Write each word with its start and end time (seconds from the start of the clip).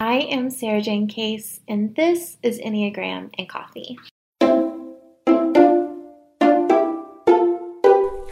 I 0.00 0.16
am 0.16 0.48
Sarajane 0.48 1.08
Case, 1.08 1.60
and 1.68 1.94
this 1.94 2.36
is 2.42 2.58
Enneagram 2.58 3.30
and 3.38 3.48
Coffee. 3.48 3.96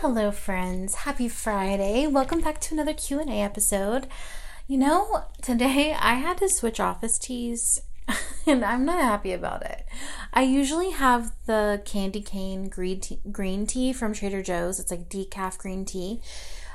Hello, 0.00 0.32
friends. 0.32 0.96
Happy 0.96 1.28
Friday. 1.28 2.08
Welcome 2.08 2.40
back 2.40 2.60
to 2.62 2.74
another 2.74 2.92
Q&A 2.92 3.40
episode. 3.40 4.08
You 4.66 4.76
know, 4.76 5.26
today 5.40 5.92
I 5.98 6.14
had 6.14 6.38
to 6.38 6.48
switch 6.48 6.80
office 6.80 7.16
teas, 7.16 7.80
and 8.46 8.64
I'm 8.64 8.84
not 8.84 9.00
happy 9.00 9.32
about 9.32 9.62
it. 9.64 9.86
I 10.32 10.42
usually 10.42 10.90
have 10.90 11.30
the 11.46 11.80
candy 11.84 12.22
cane 12.22 12.70
green 12.70 12.98
tea, 12.98 13.20
green 13.30 13.68
tea 13.68 13.92
from 13.92 14.14
Trader 14.14 14.42
Joe's. 14.42 14.80
It's 14.80 14.90
like 14.90 15.08
decaf 15.08 15.58
green 15.58 15.84
tea. 15.84 16.22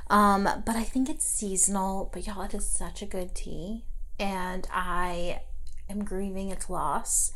Um, 0.09 0.43
but 0.65 0.77
I 0.77 0.83
think 0.83 1.09
it's 1.09 1.25
seasonal. 1.25 2.09
But 2.13 2.25
y'all, 2.25 2.43
it 2.43 2.53
is 2.53 2.65
such 2.69 3.01
a 3.01 3.05
good 3.05 3.35
tea 3.35 3.83
and 4.19 4.67
I 4.71 5.41
am 5.89 6.03
grieving 6.03 6.49
its 6.49 6.69
loss. 6.69 7.31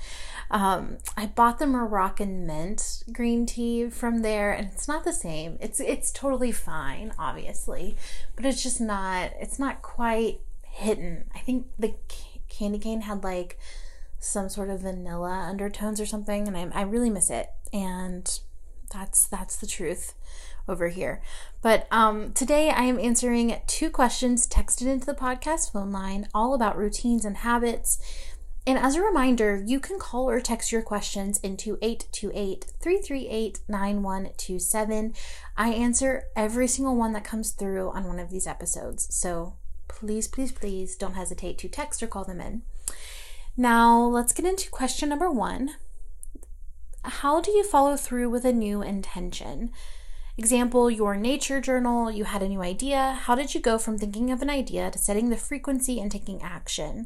Um, 0.50 0.98
I 1.16 1.28
bought 1.28 1.60
the 1.60 1.68
Moroccan 1.68 2.46
mint 2.46 3.04
green 3.12 3.46
tea 3.46 3.90
from 3.90 4.22
there, 4.22 4.52
and 4.52 4.68
it's 4.72 4.88
not 4.88 5.04
the 5.04 5.14
same. 5.14 5.58
It's 5.62 5.80
it's 5.80 6.12
totally 6.12 6.52
fine, 6.52 7.14
obviously, 7.18 7.96
but 8.36 8.46
it's 8.46 8.64
just 8.64 8.82
not. 8.82 9.32
It's 9.40 9.60
not 9.60 9.82
quite 9.82 10.42
hidden. 10.64 11.26
I 11.34 11.40
think 11.40 11.68
the 11.80 11.96
candy 12.50 12.80
cane 12.80 13.02
had 13.02 13.24
like 13.24 13.58
some 14.20 14.50
sort 14.50 14.70
of 14.70 14.82
vanilla 14.82 15.46
undertones 15.50 16.02
or 16.02 16.06
something, 16.06 16.48
and 16.48 16.58
I 16.58 16.80
I 16.80 16.84
really 16.84 17.10
miss 17.10 17.30
it. 17.30 17.48
And 17.74 18.40
that's 18.92 19.26
that's 19.28 19.56
the 19.56 19.68
truth 19.68 20.14
over 20.68 20.90
here. 20.90 21.22
But 21.62 21.88
um, 21.92 22.34
today 22.34 22.70
I 22.70 22.84
am 22.84 23.00
answering 23.00 23.60
two 23.68 23.90
questions 23.90 24.48
texted 24.48 24.88
into 24.88 25.06
the 25.06 25.14
podcast 25.14 25.72
phone 25.72 25.92
line, 25.92 26.28
all 26.34 26.54
about 26.54 26.78
routines 26.78 27.26
and 27.26 27.38
habits. 27.38 28.00
And 28.68 28.78
as 28.78 28.96
a 28.96 29.02
reminder, 29.02 29.62
you 29.66 29.80
can 29.80 29.98
call 29.98 30.30
or 30.30 30.40
text 30.40 30.72
your 30.72 30.84
questions 30.84 31.40
into 31.40 31.80
828 31.82 32.66
338 32.80 33.60
9127. 33.68 35.14
I 35.58 35.70
answer 35.70 36.26
every 36.36 36.68
single 36.68 36.96
one 36.96 37.14
that 37.14 37.24
comes 37.24 37.52
through 37.52 37.90
on 37.90 38.06
one 38.06 38.20
of 38.20 38.30
these 38.30 38.46
episodes. 38.46 39.08
So 39.16 39.56
please, 39.88 40.28
please, 40.28 40.52
please 40.52 40.96
don't 40.96 41.16
hesitate 41.16 41.58
to 41.60 41.70
text 41.70 42.04
or 42.04 42.08
call 42.08 42.24
them 42.24 42.40
in. 42.40 42.62
Now, 43.58 44.00
let's 44.00 44.34
get 44.34 44.46
into 44.46 44.70
question 44.70 45.10
number 45.10 45.30
one 45.30 45.72
How 47.04 47.42
do 47.42 47.52
you 47.52 47.64
follow 47.64 47.98
through 47.98 48.30
with 48.30 48.46
a 48.46 48.54
new 48.54 48.82
intention? 48.82 49.72
Example, 50.42 50.90
your 50.90 51.16
nature 51.16 51.62
journal, 51.62 52.10
you 52.10 52.24
had 52.24 52.42
a 52.42 52.50
new 52.50 52.64
idea. 52.64 53.12
How 53.26 53.36
did 53.36 53.54
you 53.54 53.62
go 53.62 53.78
from 53.78 54.00
thinking 54.00 54.32
of 54.32 54.42
an 54.42 54.50
idea 54.50 54.90
to 54.90 54.98
setting 54.98 55.30
the 55.30 55.38
frequency 55.38 56.00
and 56.00 56.12
taking 56.12 56.42
action? 56.42 57.06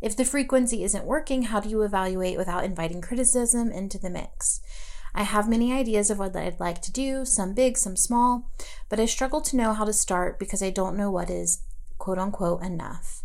If 0.00 0.16
the 0.16 0.24
frequency 0.24 0.82
isn't 0.82 1.04
working, 1.04 1.42
how 1.42 1.60
do 1.60 1.68
you 1.68 1.82
evaluate 1.82 2.38
without 2.38 2.64
inviting 2.64 3.02
criticism 3.02 3.70
into 3.70 3.98
the 3.98 4.08
mix? 4.08 4.62
I 5.14 5.24
have 5.24 5.46
many 5.46 5.74
ideas 5.74 6.08
of 6.08 6.18
what 6.18 6.34
I'd 6.34 6.58
like 6.58 6.80
to 6.80 6.90
do, 6.90 7.26
some 7.26 7.52
big, 7.52 7.76
some 7.76 7.98
small, 7.98 8.50
but 8.88 8.98
I 8.98 9.04
struggle 9.04 9.42
to 9.42 9.56
know 9.56 9.74
how 9.74 9.84
to 9.84 9.92
start 9.92 10.38
because 10.38 10.62
I 10.62 10.70
don't 10.70 10.96
know 10.96 11.10
what 11.10 11.28
is 11.28 11.62
quote 11.98 12.18
unquote 12.18 12.62
enough. 12.62 13.22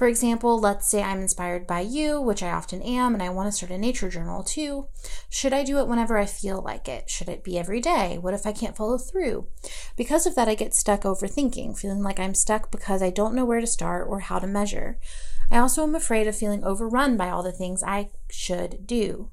For 0.00 0.08
example, 0.08 0.58
let's 0.58 0.88
say 0.88 1.02
I'm 1.02 1.20
inspired 1.20 1.66
by 1.66 1.80
you, 1.80 2.22
which 2.22 2.42
I 2.42 2.52
often 2.52 2.80
am, 2.80 3.12
and 3.12 3.22
I 3.22 3.28
want 3.28 3.48
to 3.48 3.52
start 3.52 3.70
a 3.70 3.76
nature 3.76 4.08
journal 4.08 4.42
too. 4.42 4.86
Should 5.28 5.52
I 5.52 5.62
do 5.62 5.78
it 5.78 5.88
whenever 5.88 6.16
I 6.16 6.24
feel 6.24 6.62
like 6.62 6.88
it? 6.88 7.10
Should 7.10 7.28
it 7.28 7.44
be 7.44 7.58
every 7.58 7.82
day? 7.82 8.16
What 8.16 8.32
if 8.32 8.46
I 8.46 8.52
can't 8.52 8.74
follow 8.74 8.96
through? 8.96 9.48
Because 9.96 10.24
of 10.24 10.36
that, 10.36 10.48
I 10.48 10.54
get 10.54 10.74
stuck 10.74 11.02
overthinking, 11.02 11.78
feeling 11.78 12.02
like 12.02 12.18
I'm 12.18 12.32
stuck 12.32 12.70
because 12.70 13.02
I 13.02 13.10
don't 13.10 13.34
know 13.34 13.44
where 13.44 13.60
to 13.60 13.66
start 13.66 14.08
or 14.08 14.20
how 14.20 14.38
to 14.38 14.46
measure. 14.46 14.98
I 15.50 15.58
also 15.58 15.82
am 15.82 15.94
afraid 15.94 16.26
of 16.26 16.34
feeling 16.34 16.64
overrun 16.64 17.18
by 17.18 17.28
all 17.28 17.42
the 17.42 17.52
things 17.52 17.82
I 17.82 18.08
should 18.30 18.86
do 18.86 19.28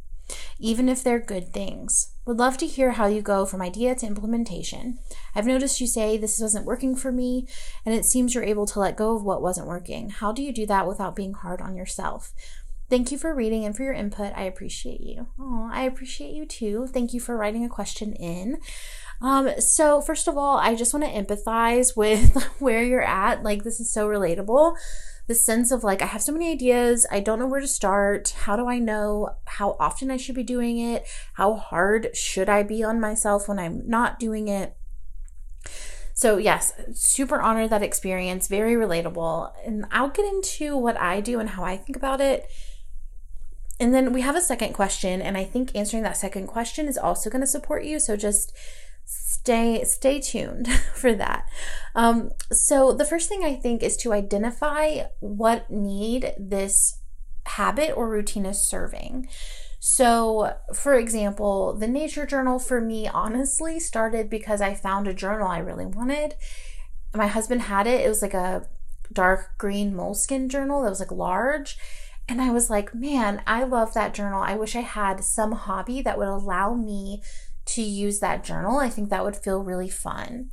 even 0.60 0.90
if 0.90 1.04
they're 1.04 1.20
good 1.20 1.54
things. 1.54 2.14
Would 2.26 2.38
love 2.38 2.58
to 2.58 2.68
hear 2.68 2.92
how 2.92 3.08
you 3.08 3.22
go 3.22 3.46
from 3.46 3.62
idea 3.62 3.96
to 3.96 4.06
implementation. 4.06 5.00
I've 5.34 5.46
noticed 5.46 5.80
you 5.80 5.88
say 5.88 6.18
this 6.18 6.40
wasn't 6.40 6.66
working 6.66 6.96
for 6.96 7.12
me, 7.12 7.48
and 7.86 7.96
it 7.96 8.06
seems 8.06 8.36
you're 8.36 8.44
able 8.44 8.66
to 8.68 8.80
let 8.80 8.98
go 8.98 9.16
of 9.16 9.24
what 9.24 9.42
wasn't 9.42 9.68
working. 9.68 10.10
How 10.10 10.32
do 10.32 10.44
you 10.44 10.52
do 10.52 10.66
that 10.66 10.88
without 10.88 11.16
being 11.16 11.34
hard 11.34 11.62
on 11.62 11.76
yourself? 11.78 12.34
Thank 12.90 13.12
you 13.12 13.18
for 13.18 13.34
reading 13.34 13.66
and 13.66 13.76
for 13.76 13.84
your 13.84 13.94
input. 13.94 14.32
I 14.36 14.44
appreciate 14.44 15.02
you. 15.02 15.28
Oh, 15.38 15.70
I 15.72 15.84
appreciate 15.84 16.34
you 16.34 16.46
too. 16.46 16.88
Thank 16.88 17.14
you 17.14 17.20
for 17.20 17.36
writing 17.36 17.66
a 17.66 17.70
question 17.70 18.14
in. 18.14 18.60
Um, 19.22 19.60
so 19.60 20.00
first 20.00 20.28
of 20.28 20.38
all, 20.38 20.58
I 20.58 20.74
just 20.76 20.94
want 20.94 21.06
to 21.06 21.12
empathize 21.12 21.96
with 21.98 22.34
where 22.60 22.84
you're 22.84 23.02
at. 23.02 23.44
Like 23.44 23.64
this 23.64 23.80
is 23.80 23.92
so 23.92 24.08
relatable 24.08 24.76
the 25.28 25.36
sense 25.36 25.72
of 25.72 25.84
like, 25.84 26.02
I 26.02 26.06
have 26.06 26.22
so 26.22 26.32
many 26.32 26.52
ideas. 26.52 27.06
I 27.12 27.20
don't 27.20 27.40
know 27.40 27.48
where 27.48 27.60
to 27.60 27.68
start. 27.68 28.34
How 28.44 28.56
do 28.56 28.68
I 28.68 28.80
know 28.80 29.36
how 29.46 29.76
often 29.80 30.10
I 30.10 30.18
should 30.18 30.36
be 30.36 30.44
doing 30.44 30.80
it? 30.80 31.06
How 31.34 31.56
hard 31.56 32.16
should 32.16 32.50
I 32.50 32.64
be 32.64 32.84
on 32.84 33.00
myself 33.00 33.48
when 33.48 33.60
I'm 33.60 33.88
not 33.88 34.20
doing 34.20 34.48
it? 34.48 34.76
So, 36.14 36.38
yes, 36.38 36.74
super 36.94 37.40
honored 37.40 37.70
that 37.70 37.84
experience, 37.84 38.48
very 38.48 38.74
relatable. 38.74 39.52
And 39.66 39.86
I'll 39.92 40.10
get 40.10 40.26
into 40.26 40.76
what 40.76 41.00
I 41.00 41.22
do 41.22 41.40
and 41.40 41.50
how 41.50 41.64
I 41.64 41.78
think 41.78 41.96
about 41.96 42.22
it. 42.22 42.50
And 43.80 43.94
then 43.94 44.14
we 44.14 44.22
have 44.22 44.36
a 44.36 44.42
second 44.42 44.74
question, 44.74 45.22
and 45.22 45.38
I 45.38 45.44
think 45.44 45.76
answering 45.76 46.02
that 46.02 46.18
second 46.18 46.48
question 46.48 46.88
is 46.88 46.98
also 46.98 47.30
going 47.30 47.42
to 47.42 47.48
support 47.48 47.84
you. 47.84 48.00
So, 48.00 48.16
just 48.16 48.52
stay 49.08 49.84
stay 49.86 50.20
tuned 50.20 50.68
for 50.94 51.14
that. 51.14 51.50
Um, 51.96 52.32
so 52.52 52.92
the 52.92 53.06
first 53.06 53.30
thing 53.30 53.44
I 53.44 53.56
think 53.56 53.82
is 53.82 53.98
to 53.98 54.14
identify 54.14 55.06
what 55.20 55.72
need 55.72 56.34
this 56.38 57.00
habit 57.46 57.94
or 57.96 58.10
routine 58.10 58.46
is 58.46 58.68
serving. 58.68 59.30
So, 59.80 60.54
for 60.74 60.96
example, 60.96 61.74
the 61.74 61.88
nature 61.88 62.26
journal 62.26 62.60
for 62.60 62.82
me 62.82 63.08
honestly 63.08 63.80
started 63.80 64.30
because 64.30 64.60
I 64.60 64.74
found 64.74 65.08
a 65.08 65.14
journal 65.14 65.48
I 65.48 65.60
really 65.60 65.86
wanted. 65.86 66.36
My 67.16 67.28
husband 67.28 67.62
had 67.64 67.88
it. 67.88 68.06
It 68.06 68.10
was 68.10 68.22
like 68.22 68.34
a 68.34 68.68
dark 69.14 69.58
green 69.58 69.94
Moleskine 69.94 70.50
journal 70.50 70.84
that 70.84 70.90
was 70.90 71.00
like 71.00 71.12
large. 71.12 71.78
And 72.28 72.42
I 72.42 72.52
was 72.52 72.70
like, 72.70 72.94
man, 72.94 73.42
I 73.48 73.64
love 73.64 73.94
that 73.94 74.14
journal. 74.14 74.42
I 74.42 74.56
wish 74.56 74.76
I 74.76 74.82
had 74.82 75.24
some 75.24 75.54
hobby 75.54 76.02
that 76.02 76.18
would 76.18 76.28
allow 76.28 76.74
me 76.74 77.22
to 77.68 77.82
use 77.82 78.20
that 78.20 78.44
journal. 78.44 78.80
I 78.80 78.90
think 78.90 79.10
that 79.10 79.24
would 79.24 79.36
feel 79.36 79.64
really 79.64 79.90
fun. 79.90 80.50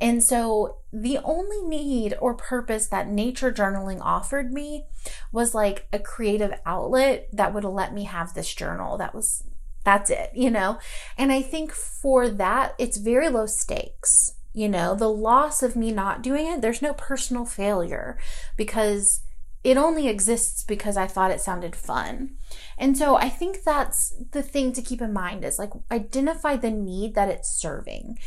And 0.00 0.22
so 0.22 0.78
the 0.92 1.18
only 1.18 1.62
need 1.62 2.14
or 2.20 2.34
purpose 2.34 2.88
that 2.88 3.08
nature 3.08 3.52
journaling 3.52 4.00
offered 4.00 4.52
me 4.52 4.86
was 5.30 5.54
like 5.54 5.86
a 5.92 5.98
creative 5.98 6.52
outlet 6.66 7.28
that 7.32 7.54
would 7.54 7.64
let 7.64 7.94
me 7.94 8.04
have 8.04 8.34
this 8.34 8.52
journal. 8.52 8.98
That 8.98 9.14
was 9.14 9.44
that's 9.84 10.10
it, 10.10 10.30
you 10.34 10.50
know? 10.50 10.78
And 11.16 11.30
I 11.30 11.42
think 11.42 11.70
for 11.72 12.28
that 12.28 12.74
it's 12.78 12.96
very 12.96 13.28
low 13.28 13.46
stakes. 13.46 14.32
You 14.52 14.68
know, 14.68 14.94
the 14.94 15.10
loss 15.10 15.62
of 15.62 15.74
me 15.76 15.92
not 15.92 16.22
doing 16.22 16.46
it, 16.46 16.60
there's 16.60 16.82
no 16.82 16.94
personal 16.94 17.44
failure 17.44 18.18
because 18.56 19.20
it 19.64 19.76
only 19.76 20.08
exists 20.08 20.62
because 20.62 20.96
I 20.96 21.06
thought 21.06 21.30
it 21.30 21.40
sounded 21.40 21.74
fun. 21.74 22.36
And 22.78 22.96
so 22.96 23.16
I 23.16 23.28
think 23.28 23.62
that's 23.62 24.14
the 24.32 24.42
thing 24.42 24.72
to 24.72 24.82
keep 24.82 25.00
in 25.00 25.12
mind 25.12 25.44
is 25.44 25.58
like 25.58 25.70
identify 25.90 26.56
the 26.56 26.70
need 26.70 27.14
that 27.14 27.28
it's 27.28 27.50
serving 27.50 28.18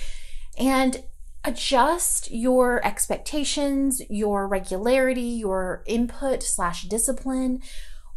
and 0.57 1.03
adjust 1.43 2.31
your 2.31 2.85
expectations, 2.85 4.01
your 4.09 4.47
regularity, 4.47 5.21
your 5.21 5.83
input 5.85 6.43
slash 6.43 6.83
discipline 6.83 7.61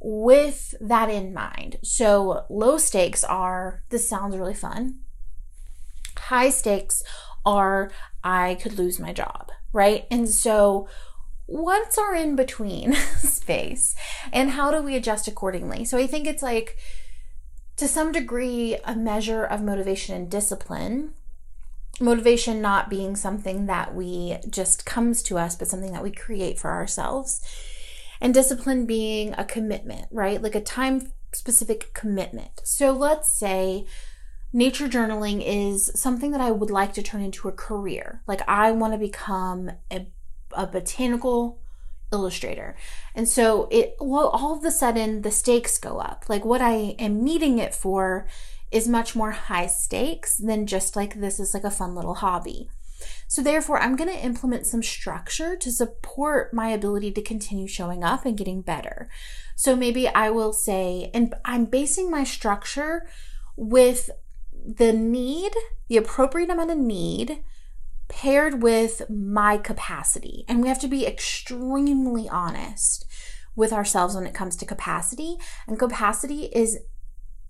with 0.00 0.74
that 0.80 1.10
in 1.10 1.32
mind. 1.32 1.76
So 1.82 2.44
low 2.48 2.78
stakes 2.78 3.22
are 3.22 3.82
this 3.90 4.08
sounds 4.08 4.36
really 4.36 4.54
fun. 4.54 5.00
High 6.16 6.50
stakes 6.50 7.02
are 7.44 7.90
I 8.24 8.56
could 8.56 8.78
lose 8.78 8.98
my 8.98 9.12
job, 9.12 9.50
right? 9.72 10.06
And 10.10 10.28
so 10.28 10.88
what's 11.50 11.98
our 11.98 12.14
in 12.14 12.36
between 12.36 12.94
space 13.18 13.94
and 14.32 14.50
how 14.50 14.70
do 14.70 14.80
we 14.80 14.94
adjust 14.94 15.26
accordingly? 15.26 15.84
So 15.84 15.98
I 15.98 16.06
think 16.06 16.26
it's 16.26 16.42
like 16.42 16.78
to 17.76 17.88
some 17.88 18.12
degree 18.12 18.76
a 18.84 18.94
measure 18.94 19.44
of 19.44 19.60
motivation 19.60 20.14
and 20.14 20.30
discipline. 20.30 21.14
Motivation 22.00 22.62
not 22.62 22.88
being 22.88 23.16
something 23.16 23.66
that 23.66 23.94
we 23.94 24.38
just 24.48 24.86
comes 24.86 25.22
to 25.24 25.38
us, 25.38 25.56
but 25.56 25.66
something 25.66 25.92
that 25.92 26.04
we 26.04 26.12
create 26.12 26.58
for 26.58 26.70
ourselves. 26.70 27.40
And 28.20 28.32
discipline 28.32 28.86
being 28.86 29.34
a 29.36 29.44
commitment, 29.44 30.06
right? 30.12 30.40
Like 30.40 30.54
a 30.54 30.60
time 30.60 31.10
specific 31.32 31.92
commitment. 31.94 32.60
So 32.64 32.92
let's 32.92 33.32
say 33.36 33.86
nature 34.52 34.88
journaling 34.88 35.42
is 35.44 35.90
something 35.94 36.30
that 36.30 36.40
I 36.40 36.50
would 36.52 36.70
like 36.70 36.92
to 36.94 37.02
turn 37.02 37.22
into 37.22 37.48
a 37.48 37.52
career. 37.52 38.22
Like 38.26 38.42
I 38.48 38.70
want 38.70 38.92
to 38.92 38.98
become 38.98 39.72
a, 39.90 40.06
a 40.52 40.66
botanical 40.66 41.60
illustrator. 42.12 42.76
And 43.14 43.28
so 43.28 43.68
it 43.70 43.96
well, 44.00 44.28
all 44.28 44.56
of 44.56 44.64
a 44.64 44.70
sudden 44.70 45.22
the 45.22 45.30
stakes 45.30 45.78
go 45.78 45.98
up. 45.98 46.24
Like 46.28 46.44
what 46.44 46.60
I 46.60 46.96
am 46.98 47.22
needing 47.22 47.58
it 47.58 47.74
for 47.74 48.26
is 48.70 48.86
much 48.88 49.16
more 49.16 49.32
high 49.32 49.66
stakes 49.66 50.36
than 50.36 50.66
just 50.66 50.96
like 50.96 51.20
this 51.20 51.40
is 51.40 51.54
like 51.54 51.64
a 51.64 51.70
fun 51.70 51.94
little 51.94 52.14
hobby. 52.14 52.68
So 53.26 53.42
therefore, 53.42 53.80
I'm 53.80 53.96
going 53.96 54.10
to 54.10 54.24
implement 54.24 54.66
some 54.66 54.82
structure 54.82 55.56
to 55.56 55.70
support 55.70 56.52
my 56.52 56.68
ability 56.68 57.12
to 57.12 57.22
continue 57.22 57.66
showing 57.66 58.04
up 58.04 58.26
and 58.26 58.36
getting 58.36 58.60
better. 58.60 59.08
So 59.56 59.74
maybe 59.74 60.08
I 60.08 60.30
will 60.30 60.52
say, 60.52 61.10
and 61.14 61.34
I'm 61.44 61.64
basing 61.64 62.10
my 62.10 62.24
structure 62.24 63.06
with 63.56 64.10
the 64.52 64.92
need, 64.92 65.52
the 65.88 65.96
appropriate 65.96 66.50
amount 66.50 66.72
of 66.72 66.78
need 66.78 67.42
paired 68.10 68.62
with 68.62 69.08
my 69.08 69.56
capacity. 69.56 70.44
And 70.48 70.60
we 70.60 70.68
have 70.68 70.80
to 70.80 70.88
be 70.88 71.06
extremely 71.06 72.28
honest 72.28 73.06
with 73.56 73.72
ourselves 73.72 74.14
when 74.14 74.26
it 74.26 74.34
comes 74.34 74.56
to 74.56 74.66
capacity. 74.66 75.36
And 75.66 75.78
capacity 75.78 76.44
is 76.46 76.78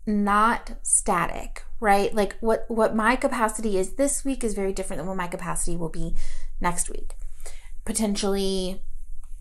not 0.06 0.76
static, 0.82 1.64
right? 1.80 2.14
Like 2.14 2.36
what 2.40 2.66
what 2.68 2.94
my 2.94 3.16
capacity 3.16 3.78
is 3.78 3.94
this 3.94 4.24
week 4.24 4.44
is 4.44 4.54
very 4.54 4.72
different 4.72 4.98
than 4.98 5.06
what 5.06 5.16
my 5.16 5.26
capacity 5.26 5.76
will 5.76 5.88
be 5.88 6.14
next 6.60 6.90
week. 6.90 7.14
Potentially 7.84 8.82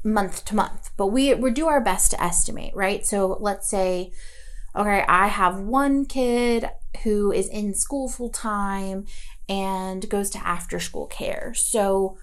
month 0.03 0.45
to 0.45 0.55
month. 0.55 0.91
But 0.97 1.07
we 1.07 1.33
we 1.33 1.51
do 1.51 1.67
our 1.67 1.81
best 1.81 2.11
to 2.11 2.23
estimate, 2.23 2.75
right? 2.75 3.05
So 3.05 3.37
let's 3.39 3.69
say 3.69 4.11
okay, 4.75 5.03
I 5.07 5.27
have 5.27 5.59
one 5.59 6.05
kid 6.05 6.69
who 7.03 7.31
is 7.31 7.47
in 7.47 7.73
school 7.73 8.09
full 8.09 8.29
time 8.29 9.05
and 9.47 10.09
goes 10.09 10.29
to 10.31 10.45
after 10.45 10.79
school 10.79 11.07
care. 11.07 11.53
So 11.55 12.17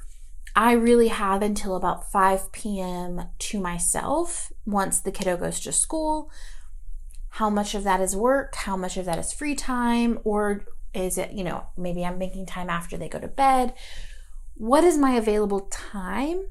I 0.55 0.73
really 0.73 1.09
have 1.09 1.43
until 1.43 1.77
about 1.77 2.11
5 2.11 2.53
p.m. 2.53 3.29
to 3.39 3.61
myself 3.61 4.53
once 4.65 5.01
the 5.01 5.13
kiddo 5.13 5.37
goes 5.37 5.61
to 5.61 5.73
school. 5.73 6.31
How 7.31 7.51
much 7.51 7.75
of 7.75 7.85
that 7.85 8.01
is 8.01 8.17
work? 8.17 8.55
How 8.55 8.77
much 8.77 8.97
of 8.97 9.05
that 9.05 9.19
is 9.19 9.33
free 9.33 9.55
time? 9.55 10.19
Or 10.25 10.65
is 10.95 11.19
it, 11.19 11.33
you 11.33 11.45
know, 11.45 11.67
maybe 11.77 12.05
I'm 12.05 12.19
making 12.19 12.47
time 12.47 12.71
after 12.71 12.97
they 12.97 13.09
go 13.09 13.19
to 13.19 13.29
bed? 13.29 13.75
What 14.55 14.85
is 14.85 14.97
my 14.97 15.13
available 15.13 15.69
time? 15.71 16.47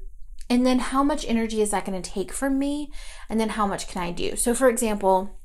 And 0.48 0.64
then 0.64 0.78
how 0.78 1.02
much 1.02 1.26
energy 1.26 1.60
is 1.60 1.72
that 1.72 1.84
going 1.84 2.00
to 2.00 2.10
take 2.10 2.32
from 2.32 2.58
me? 2.58 2.92
And 3.28 3.40
then 3.40 3.50
how 3.50 3.66
much 3.66 3.88
can 3.88 4.00
I 4.02 4.12
do? 4.12 4.36
So, 4.36 4.54
for 4.54 4.68
example, 4.68 5.36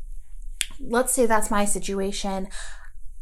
let's 0.81 1.13
say 1.13 1.25
that's 1.25 1.51
my 1.51 1.65
situation. 1.65 2.47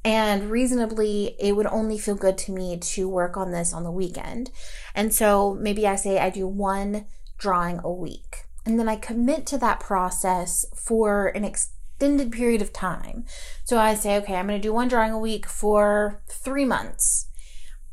And 0.04 0.50
reasonably, 0.50 1.36
it 1.40 1.56
would 1.56 1.66
only 1.68 1.98
feel 1.98 2.16
good 2.16 2.38
to 2.40 2.52
me 2.52 2.78
to 2.78 3.10
work 3.10 3.36
on 3.36 3.52
this 3.52 3.74
on 3.74 3.84
the 3.84 3.92
weekend. 3.92 4.50
And 4.96 5.14
so 5.14 5.58
maybe 5.60 5.86
I 5.86 5.96
say 5.96 6.20
I 6.20 6.30
do 6.30 6.48
one 6.48 7.06
drawing 7.38 7.80
a 7.84 7.92
week. 7.92 8.46
And 8.66 8.80
then 8.80 8.88
I 8.88 8.96
commit 8.96 9.46
to 9.48 9.58
that 9.58 9.80
process 9.80 10.66
for 10.76 11.28
an 11.28 11.44
extended 11.44 12.32
period 12.32 12.62
of 12.62 12.72
time. 12.72 13.26
So 13.66 13.78
I 13.78 13.96
say, 13.96 14.16
okay, 14.18 14.36
I'm 14.36 14.48
going 14.48 14.62
to 14.62 14.68
do 14.68 14.74
one 14.74 14.88
drawing 14.88 15.12
a 15.12 15.20
week 15.20 15.46
for 15.46 16.22
three 16.30 16.66
months. 16.66 17.28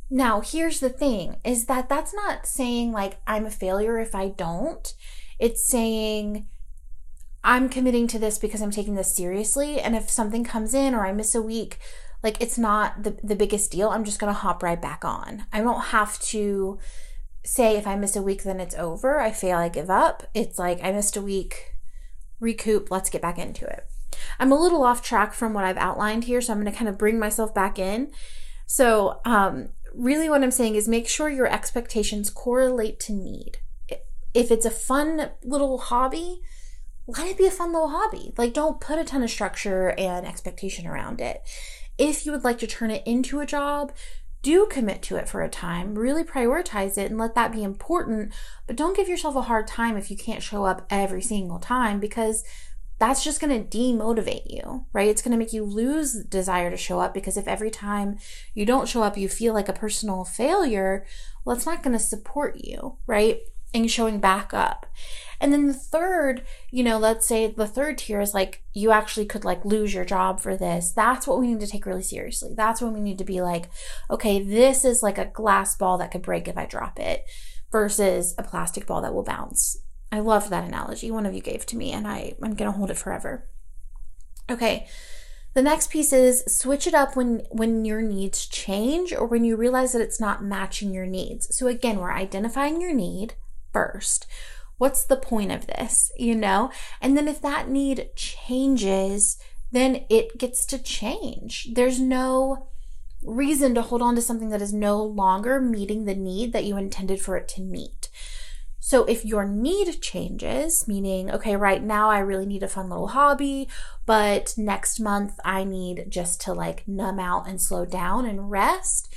Now, 0.09 0.41
here's 0.41 0.79
the 0.79 0.91
thing 0.91 1.37
is 1.45 1.67
that 1.67 1.89
that's 1.89 2.15
not 2.15 2.47
saying 2.47 2.93
like 2.93 3.19
I'm 3.27 3.47
a 3.47 3.51
failure 3.51 3.99
if 3.99 4.15
I 4.15 4.29
don't. 4.29 4.95
It's 5.39 5.69
saying, 5.69 6.47
I'm 7.47 7.69
committing 7.69 8.09
to 8.09 8.19
this 8.19 8.39
because 8.39 8.61
I'm 8.61 8.73
taking 8.73 8.97
this 8.97 9.15
seriously. 9.15 9.81
And 9.81 9.95
if 9.95 10.11
something 10.11 10.43
comes 10.43 10.75
in 10.75 10.95
or 10.95 11.07
I 11.07 11.13
miss 11.13 11.33
a 11.33 11.41
week, 11.41 11.79
like 12.23 12.41
it's 12.41 12.59
not 12.59 13.05
the, 13.05 13.17
the 13.23 13.37
biggest 13.37 13.71
deal. 13.71 13.89
I'm 13.89 14.03
just 14.03 14.19
going 14.19 14.35
to 14.35 14.39
hop 14.39 14.65
right 14.65 14.83
back 14.83 15.05
on. 15.05 15.47
I 15.53 15.61
don't 15.61 15.81
have 15.87 16.19
to 16.23 16.81
say 17.45 17.77
if 17.77 17.87
I 17.87 17.95
miss 17.95 18.17
a 18.17 18.23
week, 18.23 18.43
then 18.43 18.59
it's 18.59 18.75
over. 18.75 19.21
I 19.21 19.31
fail, 19.31 19.59
I 19.59 19.69
give 19.69 19.89
up. 19.89 20.25
It's 20.35 20.59
like 20.59 20.83
I 20.83 20.91
missed 20.91 21.17
a 21.17 21.23
week, 21.23 21.77
recoup, 22.41 22.91
let's 22.91 23.11
get 23.11 23.23
back 23.23 23.39
into 23.39 23.65
it. 23.65 23.87
I'm 24.41 24.51
a 24.51 24.61
little 24.61 24.83
off 24.83 25.01
track 25.01 25.33
from 25.33 25.55
what 25.55 25.65
I've 25.65 25.77
outlined 25.77 26.25
here, 26.25 26.41
so 26.41 26.53
I'm 26.53 26.61
going 26.61 26.73
to 26.73 26.77
kind 26.77 26.89
of 26.89 26.99
bring 26.99 27.17
myself 27.17 27.55
back 27.55 27.79
in. 27.79 28.11
So, 28.67 29.21
um, 29.25 29.69
really, 29.95 30.29
what 30.29 30.43
I'm 30.43 30.51
saying 30.51 30.75
is 30.75 30.89
make 30.89 31.09
sure 31.09 31.29
your 31.29 31.47
expectations 31.47 32.29
correlate 32.29 32.99
to 33.01 33.13
need. 33.13 33.59
If 34.35 34.51
it's 34.51 34.67
a 34.67 34.71
fun 34.71 35.31
little 35.45 35.79
hobby, 35.79 36.43
let 37.07 37.29
it 37.29 37.39
be 37.39 37.47
a 37.47 37.51
fun 37.51 37.73
little 37.73 37.91
hobby. 37.91 38.33
Like, 38.37 38.53
don't 38.53 38.81
put 38.81 38.99
a 38.99 39.05
ton 39.05 39.23
of 39.23 39.31
structure 39.31 39.95
and 39.97 40.27
expectation 40.27 40.87
around 40.87 41.21
it. 41.21 41.43
If 41.99 42.27
you 42.27 42.33
would 42.33 42.45
like 42.45 42.59
to 42.59 42.67
turn 42.67 42.91
it 42.91 43.07
into 43.07 43.41
a 43.41 43.47
job, 43.47 43.93
do 44.43 44.67
commit 44.67 45.03
to 45.03 45.17
it 45.17 45.29
for 45.29 45.43
a 45.43 45.49
time, 45.49 45.97
really 45.97 46.23
prioritize 46.23 46.99
it 46.99 47.11
and 47.11 47.19
let 47.19 47.35
that 47.35 47.53
be 47.53 47.63
important. 47.63 48.33
But 48.67 48.77
don't 48.77 48.97
give 48.97 49.09
yourself 49.09 49.35
a 49.35 49.43
hard 49.43 49.67
time 49.67 49.97
if 49.97 50.11
you 50.11 50.17
can't 50.17 50.43
show 50.43 50.65
up 50.65 50.87
every 50.91 51.23
single 51.23 51.59
time 51.59 52.01
because 52.01 52.45
that's 52.99 53.25
just 53.25 53.41
going 53.41 53.69
to 53.69 53.79
demotivate 53.79 54.51
you, 54.51 54.87
right? 54.93 55.09
It's 55.09 55.21
going 55.21 55.33
to 55.33 55.39
make 55.39 55.53
you 55.53 55.65
lose 55.65 56.25
desire 56.25 56.71
to 56.71 56.77
show 56.77 57.01
up 57.01 57.13
because 57.13 57.37
if 57.37 57.47
every 57.47 57.71
time 57.71 58.19
you 58.55 58.65
don't 58.65 58.89
show 58.89 59.03
up, 59.03 59.19
you 59.19 59.29
feel 59.29 59.53
like 59.53 59.69
a 59.69 59.75
personal 59.75 60.25
failure, 60.25 61.05
well, 61.45 61.57
it's 61.57 61.67
not 61.67 61.83
going 61.83 61.97
to 61.97 62.03
support 62.03 62.57
you, 62.63 62.97
right? 63.07 63.41
And 63.77 63.91
showing 63.91 64.21
back 64.21 64.55
up. 64.55 64.87
And 65.41 65.53
then 65.53 65.67
the 65.67 65.75
third, 65.75 66.45
you 66.71 66.83
know, 66.83 66.99
let's 66.99 67.27
say 67.27 67.47
the 67.47 67.67
third 67.67 67.99
tier 67.99 68.21
is 68.21 68.33
like 68.33 68.63
you 68.73 68.91
actually 68.91 69.27
could 69.27 69.45
like 69.45 69.65
lose 69.65 69.93
your 69.93 70.05
job 70.05 70.41
for 70.41 70.57
this. 70.57 70.93
That's 70.93 71.27
what 71.27 71.39
we 71.39 71.47
need 71.47 71.61
to 71.61 71.67
take 71.67 71.85
really 71.85 72.03
seriously. 72.03 72.55
That's 72.57 72.81
when 72.81 72.95
we 72.95 73.01
need 73.01 73.19
to 73.19 73.25
be 73.25 73.43
like, 73.43 73.69
okay, 74.11 74.43
this 74.43 74.85
is 74.85 75.03
like 75.03 75.19
a 75.19 75.27
glass 75.27 75.77
ball 75.77 75.99
that 75.99 76.11
could 76.11 76.23
break 76.23 76.49
if 76.49 76.57
I 76.57 76.65
drop 76.65 76.99
it 76.99 77.25
versus 77.71 78.35
a 78.39 78.43
plastic 78.43 78.87
ball 78.87 79.03
that 79.03 79.13
will 79.13 79.25
bounce. 79.25 79.77
I 80.11 80.21
love 80.21 80.49
that 80.51 80.65
analogy 80.65 81.11
one 81.11 81.27
of 81.27 81.35
you 81.35 81.43
gave 81.43 81.67
to 81.67 81.77
me, 81.77 81.93
and 81.93 82.07
I, 82.07 82.35
I'm 82.43 82.55
going 82.55 82.71
to 82.71 82.77
hold 82.77 82.91
it 82.91 82.97
forever. 82.97 83.49
Okay. 84.49 84.87
The 85.55 85.63
next 85.63 85.91
piece 85.91 86.13
is 86.13 86.45
switch 86.47 86.87
it 86.87 86.95
up 86.95 87.17
when 87.17 87.43
when 87.51 87.87
your 87.87 88.03
needs 88.03 88.47
change 88.47 89.13
or 89.13 89.27
when 89.27 89.43
you 89.43 89.57
realize 89.57 89.93
that 89.93 90.03
it's 90.03 90.21
not 90.21 90.45
matching 90.45 90.93
your 90.93 91.07
needs. 91.07 91.57
So 91.57 91.67
again, 91.67 91.99
we're 91.99 92.13
identifying 92.13 92.81
your 92.81 92.93
need 92.95 93.35
first. 93.77 94.27
What's 94.79 95.05
the 95.05 95.17
point 95.17 95.53
of 95.53 95.67
this, 95.67 96.11
you 96.17 96.35
know? 96.35 96.71
And 97.03 97.15
then 97.15 97.29
if 97.29 97.43
that 97.43 97.69
need 97.69 98.09
changes, 98.17 99.39
then 99.71 100.07
it 100.09 100.39
gets 100.39 100.65
to 100.67 100.79
change. 100.79 101.69
There's 101.75 102.01
no 102.01 102.69
reason 103.23 103.75
to 103.75 103.83
hold 103.83 104.01
on 104.01 104.15
to 104.15 104.23
something 104.23 104.49
that 104.49 104.63
is 104.63 104.73
no 104.73 105.03
longer 105.03 105.61
meeting 105.61 106.05
the 106.05 106.15
need 106.15 106.55
that 106.55 106.65
you 106.65 106.79
intended 106.79 107.21
for 107.21 107.37
it 107.37 107.49
to 107.49 107.61
meet. 107.61 108.09
So 108.81 109.05
if 109.05 109.27
your 109.27 109.45
need 109.45 110.01
changes, 110.01 110.89
meaning, 110.89 111.31
okay, 111.31 111.57
right 111.57 111.83
now 111.83 112.09
I 112.09 112.21
really 112.21 112.47
need 112.47 112.63
a 112.63 112.69
fun 112.69 112.89
little 112.89 113.09
hobby, 113.09 113.69
but 114.07 114.55
next 114.57 115.01
month 115.01 115.39
I 115.45 115.65
need 115.65 116.07
just 116.09 116.41
to 116.43 116.55
like 116.55 116.89
numb 116.89 117.19
out 117.19 117.47
and 117.47 117.61
slow 117.61 117.85
down 117.85 118.25
and 118.25 118.51
rest, 118.51 119.13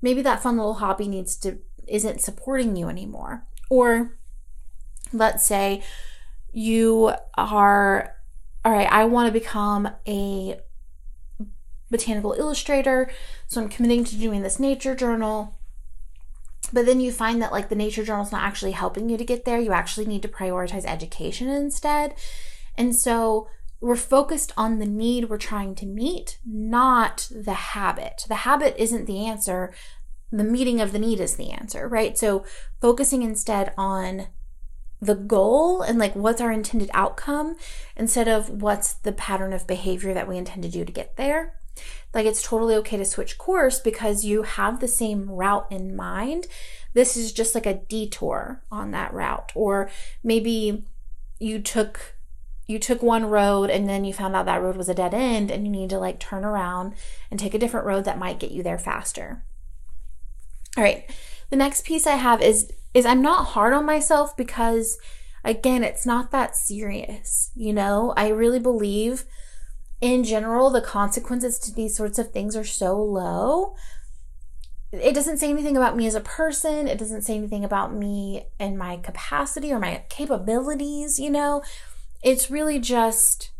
maybe 0.00 0.22
that 0.22 0.42
fun 0.42 0.56
little 0.56 0.74
hobby 0.74 1.08
needs 1.08 1.34
to 1.36 1.58
isn't 1.88 2.20
supporting 2.20 2.76
you 2.76 2.88
anymore. 2.88 3.44
Or 3.70 4.18
let's 5.12 5.46
say 5.46 5.82
you 6.52 7.12
are 7.36 8.16
all 8.64 8.72
right, 8.72 8.90
I 8.90 9.04
want 9.04 9.26
to 9.26 9.38
become 9.38 9.88
a 10.08 10.58
botanical 11.90 12.32
illustrator, 12.32 13.10
so 13.46 13.60
I'm 13.60 13.68
committing 13.68 14.04
to 14.04 14.16
doing 14.16 14.42
this 14.42 14.58
nature 14.58 14.94
journal 14.94 15.58
but 16.72 16.86
then 16.86 17.00
you 17.00 17.12
find 17.12 17.40
that 17.40 17.52
like 17.52 17.68
the 17.68 17.76
nature 17.76 18.04
journal 18.04 18.24
is 18.24 18.32
not 18.32 18.42
actually 18.42 18.72
helping 18.72 19.08
you 19.08 19.16
to 19.16 19.24
get 19.24 19.44
there. 19.44 19.60
You 19.60 19.72
actually 19.72 20.06
need 20.06 20.22
to 20.22 20.28
prioritize 20.28 20.84
education 20.84 21.48
instead. 21.48 22.14
And 22.76 22.96
so 22.96 23.48
we're 23.80 23.96
focused 23.96 24.52
on 24.56 24.78
the 24.78 24.86
need 24.86 25.28
we're 25.28 25.38
trying 25.38 25.74
to 25.76 25.86
meet, 25.86 26.38
not 26.44 27.28
the 27.30 27.52
habit. 27.52 28.24
The 28.28 28.36
habit 28.36 28.74
isn't 28.76 29.06
the 29.06 29.24
answer. 29.26 29.72
The 30.34 30.42
meeting 30.42 30.80
of 30.80 30.90
the 30.90 30.98
need 30.98 31.20
is 31.20 31.36
the 31.36 31.52
answer, 31.52 31.86
right? 31.86 32.18
So 32.18 32.44
focusing 32.80 33.22
instead 33.22 33.72
on 33.78 34.26
the 35.00 35.14
goal 35.14 35.80
and 35.80 35.96
like 35.96 36.16
what's 36.16 36.40
our 36.40 36.50
intended 36.50 36.90
outcome 36.92 37.54
instead 37.96 38.26
of 38.26 38.48
what's 38.48 38.94
the 38.94 39.12
pattern 39.12 39.52
of 39.52 39.68
behavior 39.68 40.12
that 40.12 40.26
we 40.26 40.36
intend 40.36 40.64
to 40.64 40.68
do 40.68 40.84
to 40.84 40.90
get 40.90 41.16
there. 41.16 41.54
Like 42.12 42.26
it's 42.26 42.42
totally 42.42 42.74
okay 42.76 42.96
to 42.96 43.04
switch 43.04 43.38
course 43.38 43.78
because 43.78 44.24
you 44.24 44.42
have 44.42 44.80
the 44.80 44.88
same 44.88 45.30
route 45.30 45.68
in 45.70 45.94
mind. 45.94 46.48
This 46.94 47.16
is 47.16 47.32
just 47.32 47.54
like 47.54 47.66
a 47.66 47.74
detour 47.74 48.64
on 48.72 48.90
that 48.90 49.14
route. 49.14 49.52
Or 49.54 49.88
maybe 50.24 50.84
you 51.38 51.60
took 51.60 52.16
you 52.66 52.80
took 52.80 53.04
one 53.04 53.26
road 53.26 53.70
and 53.70 53.88
then 53.88 54.04
you 54.04 54.12
found 54.12 54.34
out 54.34 54.46
that 54.46 54.62
road 54.62 54.76
was 54.76 54.88
a 54.88 54.94
dead 54.94 55.14
end 55.14 55.52
and 55.52 55.64
you 55.64 55.70
need 55.70 55.90
to 55.90 55.98
like 55.98 56.18
turn 56.18 56.44
around 56.44 56.94
and 57.30 57.38
take 57.38 57.54
a 57.54 57.58
different 57.58 57.86
road 57.86 58.04
that 58.04 58.18
might 58.18 58.40
get 58.40 58.50
you 58.50 58.64
there 58.64 58.78
faster. 58.78 59.44
All 60.76 60.84
right. 60.84 61.08
The 61.50 61.56
next 61.56 61.84
piece 61.84 62.06
I 62.06 62.16
have 62.16 62.42
is 62.42 62.70
is 62.92 63.06
I'm 63.06 63.22
not 63.22 63.48
hard 63.48 63.72
on 63.74 63.86
myself 63.86 64.36
because 64.36 64.98
again, 65.44 65.84
it's 65.84 66.06
not 66.06 66.30
that 66.30 66.56
serious. 66.56 67.50
You 67.54 67.72
know, 67.72 68.14
I 68.16 68.28
really 68.28 68.60
believe 68.60 69.24
in 70.00 70.24
general, 70.24 70.70
the 70.70 70.80
consequences 70.80 71.58
to 71.60 71.72
these 71.72 71.96
sorts 71.96 72.18
of 72.18 72.30
things 72.30 72.56
are 72.56 72.64
so 72.64 73.00
low. 73.02 73.74
It 74.92 75.14
doesn't 75.14 75.38
say 75.38 75.48
anything 75.48 75.76
about 75.76 75.96
me 75.96 76.06
as 76.06 76.14
a 76.14 76.20
person. 76.20 76.86
It 76.88 76.98
doesn't 76.98 77.22
say 77.22 77.36
anything 77.36 77.64
about 77.64 77.94
me 77.94 78.46
and 78.60 78.78
my 78.78 78.98
capacity 78.98 79.72
or 79.72 79.78
my 79.78 80.04
capabilities, 80.08 81.18
you 81.18 81.30
know. 81.30 81.62
It's 82.22 82.50
really 82.50 82.78
just 82.78 83.50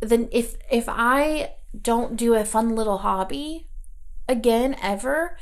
then 0.00 0.28
if 0.32 0.56
if 0.70 0.86
I 0.88 1.54
don't 1.80 2.16
do 2.16 2.34
a 2.34 2.44
fun 2.44 2.74
little 2.74 2.98
hobby 2.98 3.68
again 4.28 4.76
ever, 4.82 5.36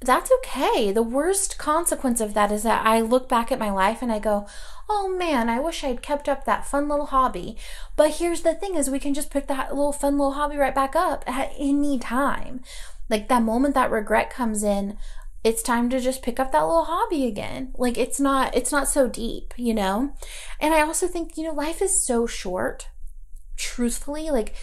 that's 0.00 0.30
okay. 0.38 0.92
The 0.92 1.02
worst 1.02 1.58
consequence 1.58 2.20
of 2.20 2.32
that 2.34 2.50
is 2.50 2.62
that 2.62 2.86
I 2.86 3.00
look 3.00 3.28
back 3.28 3.52
at 3.52 3.58
my 3.58 3.70
life 3.70 4.00
and 4.00 4.10
I 4.10 4.18
go, 4.18 4.46
"Oh 4.88 5.08
man, 5.08 5.50
I 5.50 5.60
wish 5.60 5.84
I'd 5.84 6.02
kept 6.02 6.28
up 6.28 6.44
that 6.44 6.66
fun 6.66 6.88
little 6.88 7.06
hobby." 7.06 7.56
But 7.96 8.12
here's 8.12 8.40
the 8.40 8.54
thing 8.54 8.76
is 8.76 8.88
we 8.88 8.98
can 8.98 9.12
just 9.12 9.30
pick 9.30 9.46
that 9.48 9.74
little 9.74 9.92
fun 9.92 10.16
little 10.16 10.32
hobby 10.32 10.56
right 10.56 10.74
back 10.74 10.96
up 10.96 11.24
at 11.26 11.52
any 11.58 11.98
time. 11.98 12.62
Like 13.10 13.28
that 13.28 13.42
moment 13.42 13.74
that 13.74 13.90
regret 13.90 14.30
comes 14.30 14.62
in, 14.62 14.96
it's 15.44 15.62
time 15.62 15.90
to 15.90 16.00
just 16.00 16.22
pick 16.22 16.40
up 16.40 16.52
that 16.52 16.62
little 16.62 16.84
hobby 16.84 17.26
again. 17.26 17.72
Like 17.76 17.98
it's 17.98 18.20
not 18.20 18.54
it's 18.56 18.72
not 18.72 18.88
so 18.88 19.06
deep, 19.08 19.52
you 19.56 19.74
know? 19.74 20.14
And 20.60 20.72
I 20.72 20.80
also 20.80 21.08
think, 21.08 21.36
you 21.36 21.44
know, 21.44 21.52
life 21.52 21.82
is 21.82 22.06
so 22.06 22.26
short. 22.26 22.88
Truthfully, 23.56 24.30
like 24.30 24.54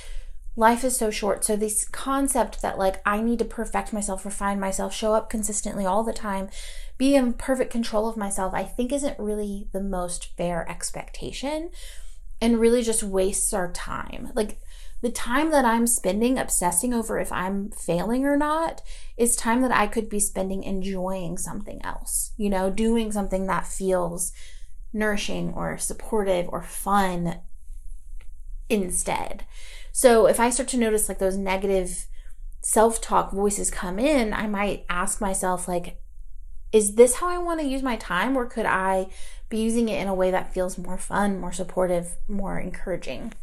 life 0.57 0.83
is 0.83 0.97
so 0.97 1.09
short. 1.09 1.45
So 1.45 1.55
this 1.55 1.87
concept 1.87 2.61
that 2.61 2.77
like 2.77 3.01
I 3.05 3.21
need 3.21 3.39
to 3.39 3.45
perfect 3.45 3.93
myself, 3.93 4.25
refine 4.25 4.59
myself, 4.59 4.93
show 4.93 5.13
up 5.13 5.29
consistently 5.29 5.85
all 5.85 6.03
the 6.03 6.11
time, 6.11 6.49
be 6.97 7.15
in 7.15 7.33
perfect 7.33 7.71
control 7.71 8.09
of 8.09 8.17
myself, 8.17 8.53
I 8.53 8.63
think 8.63 8.91
isn't 8.91 9.19
really 9.19 9.67
the 9.71 9.81
most 9.81 10.35
fair 10.35 10.69
expectation 10.69 11.69
and 12.41 12.59
really 12.59 12.81
just 12.81 13.03
wastes 13.03 13.53
our 13.53 13.71
time. 13.71 14.31
Like 14.33 14.59
the 15.01 15.11
time 15.11 15.51
that 15.51 15.63
I'm 15.63 15.85
spending 15.85 16.39
obsessing 16.39 16.91
over 16.91 17.19
if 17.19 17.31
I'm 17.31 17.69
failing 17.69 18.25
or 18.25 18.35
not 18.35 18.81
is 19.15 19.35
time 19.35 19.61
that 19.61 19.71
I 19.71 19.85
could 19.85 20.09
be 20.09 20.19
spending 20.19 20.63
enjoying 20.63 21.37
something 21.37 21.79
else, 21.83 22.31
you 22.35 22.49
know, 22.49 22.71
doing 22.71 23.11
something 23.11 23.45
that 23.45 23.67
feels 23.67 24.31
nourishing 24.91 25.53
or 25.53 25.77
supportive 25.77 26.49
or 26.49 26.63
fun 26.63 27.41
instead. 28.69 29.45
So 29.97 30.27
if 30.27 30.39
I 30.39 30.51
start 30.51 30.69
to 30.69 30.77
notice 30.77 31.09
like 31.09 31.17
those 31.17 31.37
negative 31.37 32.05
self 32.61 33.01
talk 33.01 33.31
voices 33.31 33.71
come 33.71 33.97
in, 33.97 34.31
I 34.31 34.45
might 34.45 34.85
ask 34.87 35.19
myself, 35.19 35.67
like, 35.67 35.99
is 36.71 36.93
this 36.93 37.15
how 37.15 37.27
I 37.27 37.39
want 37.39 37.61
to 37.61 37.65
use 37.65 37.81
my 37.81 37.95
time? 37.95 38.37
Or 38.37 38.45
could 38.45 38.67
I 38.67 39.07
be 39.49 39.57
using 39.57 39.89
it 39.89 39.99
in 39.99 40.07
a 40.07 40.13
way 40.13 40.29
that 40.29 40.53
feels 40.53 40.77
more 40.77 40.99
fun, 40.99 41.39
more 41.39 41.51
supportive, 41.51 42.15
more 42.27 42.59
encouraging? 42.59 43.33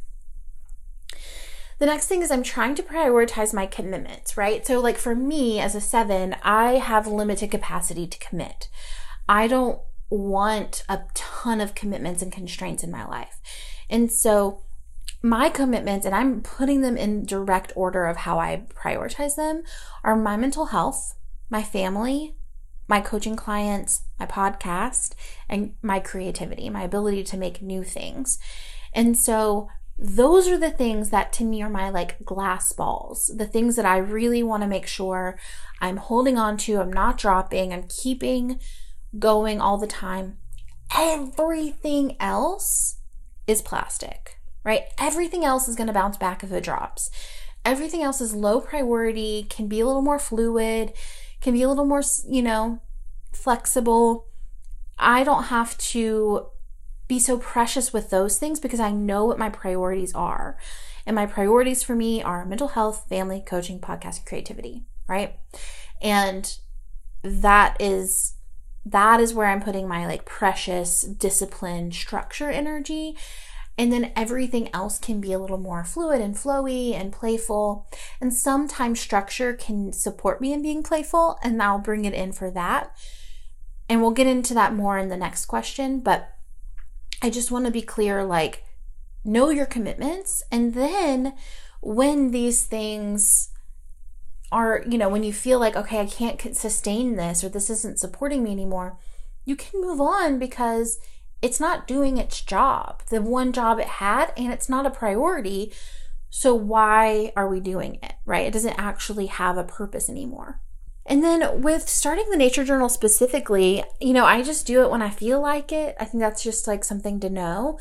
The 1.80 1.86
next 1.86 2.06
thing 2.06 2.22
is 2.22 2.30
I'm 2.30 2.44
trying 2.44 2.76
to 2.76 2.84
prioritize 2.84 3.52
my 3.52 3.66
commitments, 3.66 4.36
right? 4.36 4.64
So, 4.64 4.78
like 4.78 4.96
for 4.96 5.16
me 5.16 5.58
as 5.58 5.74
a 5.74 5.80
seven, 5.80 6.36
I 6.44 6.74
have 6.74 7.08
limited 7.08 7.50
capacity 7.50 8.06
to 8.06 8.18
commit. 8.20 8.68
I 9.28 9.48
don't 9.48 9.80
want 10.08 10.84
a 10.88 11.00
ton 11.14 11.60
of 11.60 11.74
commitments 11.74 12.22
and 12.22 12.30
constraints 12.30 12.84
in 12.84 12.92
my 12.92 13.04
life. 13.04 13.40
And 13.90 14.12
so, 14.12 14.62
my 15.24 15.48
commitments, 15.48 16.04
and 16.04 16.14
I'm 16.14 16.42
putting 16.42 16.82
them 16.82 16.98
in 16.98 17.24
direct 17.24 17.72
order 17.74 18.04
of 18.04 18.18
how 18.18 18.38
I 18.38 18.64
prioritize 18.74 19.36
them, 19.36 19.62
are 20.02 20.16
my 20.16 20.36
mental 20.36 20.66
health, 20.66 21.14
my 21.48 21.62
family, 21.62 22.36
my 22.88 23.00
coaching 23.00 23.34
clients, 23.34 24.02
my 24.20 24.26
podcast, 24.26 25.14
and 25.48 25.74
my 25.80 25.98
creativity, 25.98 26.68
my 26.68 26.82
ability 26.82 27.24
to 27.24 27.38
make 27.38 27.62
new 27.62 27.82
things. 27.82 28.38
And 28.92 29.16
so 29.16 29.68
those 29.98 30.46
are 30.46 30.58
the 30.58 30.70
things 30.70 31.08
that 31.08 31.32
to 31.34 31.44
me 31.44 31.62
are 31.62 31.70
my 31.70 31.88
like 31.88 32.22
glass 32.22 32.72
balls, 32.72 33.32
the 33.34 33.46
things 33.46 33.76
that 33.76 33.86
I 33.86 33.96
really 33.96 34.42
want 34.42 34.62
to 34.62 34.68
make 34.68 34.86
sure 34.86 35.38
I'm 35.80 35.96
holding 35.96 36.36
on 36.36 36.58
to, 36.58 36.80
I'm 36.80 36.92
not 36.92 37.16
dropping, 37.16 37.72
I'm 37.72 37.88
keeping 37.88 38.60
going 39.18 39.58
all 39.58 39.78
the 39.78 39.86
time. 39.86 40.36
Everything 40.94 42.16
else 42.20 42.98
is 43.46 43.62
plastic 43.62 44.38
right? 44.64 44.84
Everything 44.98 45.44
else 45.44 45.68
is 45.68 45.76
going 45.76 45.86
to 45.86 45.92
bounce 45.92 46.16
back 46.16 46.42
if 46.42 46.50
it 46.50 46.64
drops. 46.64 47.10
Everything 47.64 48.02
else 48.02 48.20
is 48.20 48.34
low 48.34 48.60
priority, 48.60 49.46
can 49.48 49.68
be 49.68 49.80
a 49.80 49.86
little 49.86 50.02
more 50.02 50.18
fluid, 50.18 50.92
can 51.40 51.52
be 51.52 51.62
a 51.62 51.68
little 51.68 51.84
more, 51.84 52.02
you 52.28 52.42
know, 52.42 52.80
flexible. 53.32 54.26
I 54.98 55.24
don't 55.24 55.44
have 55.44 55.76
to 55.78 56.46
be 57.06 57.18
so 57.18 57.38
precious 57.38 57.92
with 57.92 58.10
those 58.10 58.38
things 58.38 58.60
because 58.60 58.80
I 58.80 58.90
know 58.90 59.24
what 59.24 59.38
my 59.38 59.50
priorities 59.50 60.14
are. 60.14 60.58
And 61.06 61.14
my 61.14 61.26
priorities 61.26 61.82
for 61.82 61.94
me 61.94 62.22
are 62.22 62.46
mental 62.46 62.68
health, 62.68 63.06
family, 63.08 63.42
coaching, 63.44 63.78
podcast, 63.78 64.24
creativity, 64.24 64.84
right? 65.06 65.36
And 66.00 66.56
that 67.22 67.76
is 67.80 68.34
that 68.86 69.18
is 69.18 69.32
where 69.32 69.46
I'm 69.46 69.62
putting 69.62 69.88
my 69.88 70.06
like 70.06 70.26
precious 70.26 71.02
discipline 71.02 71.90
structure 71.90 72.50
energy 72.50 73.16
and 73.76 73.92
then 73.92 74.12
everything 74.14 74.68
else 74.72 74.98
can 74.98 75.20
be 75.20 75.32
a 75.32 75.38
little 75.38 75.58
more 75.58 75.84
fluid 75.84 76.20
and 76.20 76.36
flowy 76.36 76.94
and 76.94 77.12
playful. 77.12 77.88
And 78.20 78.32
sometimes 78.32 79.00
structure 79.00 79.52
can 79.54 79.92
support 79.92 80.40
me 80.40 80.52
in 80.52 80.62
being 80.62 80.82
playful, 80.82 81.38
and 81.42 81.60
I'll 81.62 81.78
bring 81.78 82.04
it 82.04 82.14
in 82.14 82.32
for 82.32 82.50
that. 82.52 82.96
And 83.88 84.00
we'll 84.00 84.12
get 84.12 84.26
into 84.26 84.54
that 84.54 84.74
more 84.74 84.96
in 84.96 85.08
the 85.08 85.16
next 85.16 85.46
question. 85.46 86.00
But 86.00 86.30
I 87.20 87.30
just 87.30 87.50
want 87.50 87.66
to 87.66 87.72
be 87.72 87.82
clear 87.82 88.24
like, 88.24 88.64
know 89.24 89.50
your 89.50 89.66
commitments. 89.66 90.42
And 90.52 90.74
then 90.74 91.34
when 91.80 92.30
these 92.30 92.64
things 92.64 93.50
are, 94.52 94.84
you 94.88 94.98
know, 94.98 95.08
when 95.08 95.24
you 95.24 95.32
feel 95.32 95.58
like, 95.58 95.74
okay, 95.74 96.00
I 96.00 96.06
can't 96.06 96.56
sustain 96.56 97.16
this 97.16 97.42
or 97.42 97.48
this 97.48 97.70
isn't 97.70 97.98
supporting 97.98 98.44
me 98.44 98.52
anymore, 98.52 98.98
you 99.44 99.56
can 99.56 99.80
move 99.80 100.00
on 100.00 100.38
because 100.38 100.98
it's 101.44 101.60
not 101.60 101.86
doing 101.86 102.16
its 102.16 102.40
job, 102.40 103.02
the 103.10 103.20
one 103.20 103.52
job 103.52 103.78
it 103.78 103.86
had, 103.86 104.32
and 104.34 104.50
it's 104.50 104.70
not 104.70 104.86
a 104.86 104.90
priority. 104.90 105.74
So 106.30 106.54
why 106.54 107.32
are 107.36 107.46
we 107.46 107.60
doing 107.60 107.98
it, 108.02 108.14
right? 108.24 108.46
It 108.46 108.54
doesn't 108.54 108.78
actually 108.78 109.26
have 109.26 109.58
a 109.58 109.62
purpose 109.62 110.08
anymore. 110.08 110.62
And 111.04 111.22
then 111.22 111.60
with 111.60 111.86
starting 111.86 112.30
the 112.30 112.38
nature 112.38 112.64
journal 112.64 112.88
specifically, 112.88 113.84
you 114.00 114.14
know, 114.14 114.24
I 114.24 114.40
just 114.42 114.66
do 114.66 114.82
it 114.84 114.90
when 114.90 115.02
I 115.02 115.10
feel 115.10 115.38
like 115.38 115.70
it. 115.70 115.94
I 116.00 116.06
think 116.06 116.22
that's 116.22 116.42
just 116.42 116.66
like 116.66 116.82
something 116.82 117.20
to 117.20 117.28
know. 117.28 117.78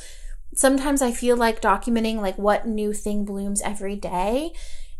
Sometimes 0.53 1.01
I 1.01 1.13
feel 1.13 1.37
like 1.37 1.61
documenting 1.61 2.17
like 2.17 2.37
what 2.37 2.67
new 2.67 2.91
thing 2.91 3.23
blooms 3.23 3.61
every 3.61 3.95
day, 3.95 4.51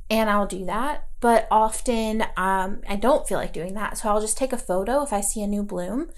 and 0.10 0.30
I'll 0.30 0.48
do 0.48 0.64
that. 0.68 1.10
But 1.20 1.50
often 1.52 2.22
um, 2.38 2.82
I 2.88 2.96
don't 2.96 3.28
feel 3.28 3.40
like 3.40 3.52
doing 3.52 3.74
that. 3.74 3.98
So 3.98 4.08
I'll 4.08 4.22
just 4.22 4.38
take 4.38 4.54
a 4.54 4.58
photo 4.58 5.04
if 5.04 5.12
I 5.12 5.20
see 5.20 5.44
a 5.44 5.48
new 5.48 5.64
bloom 5.64 6.12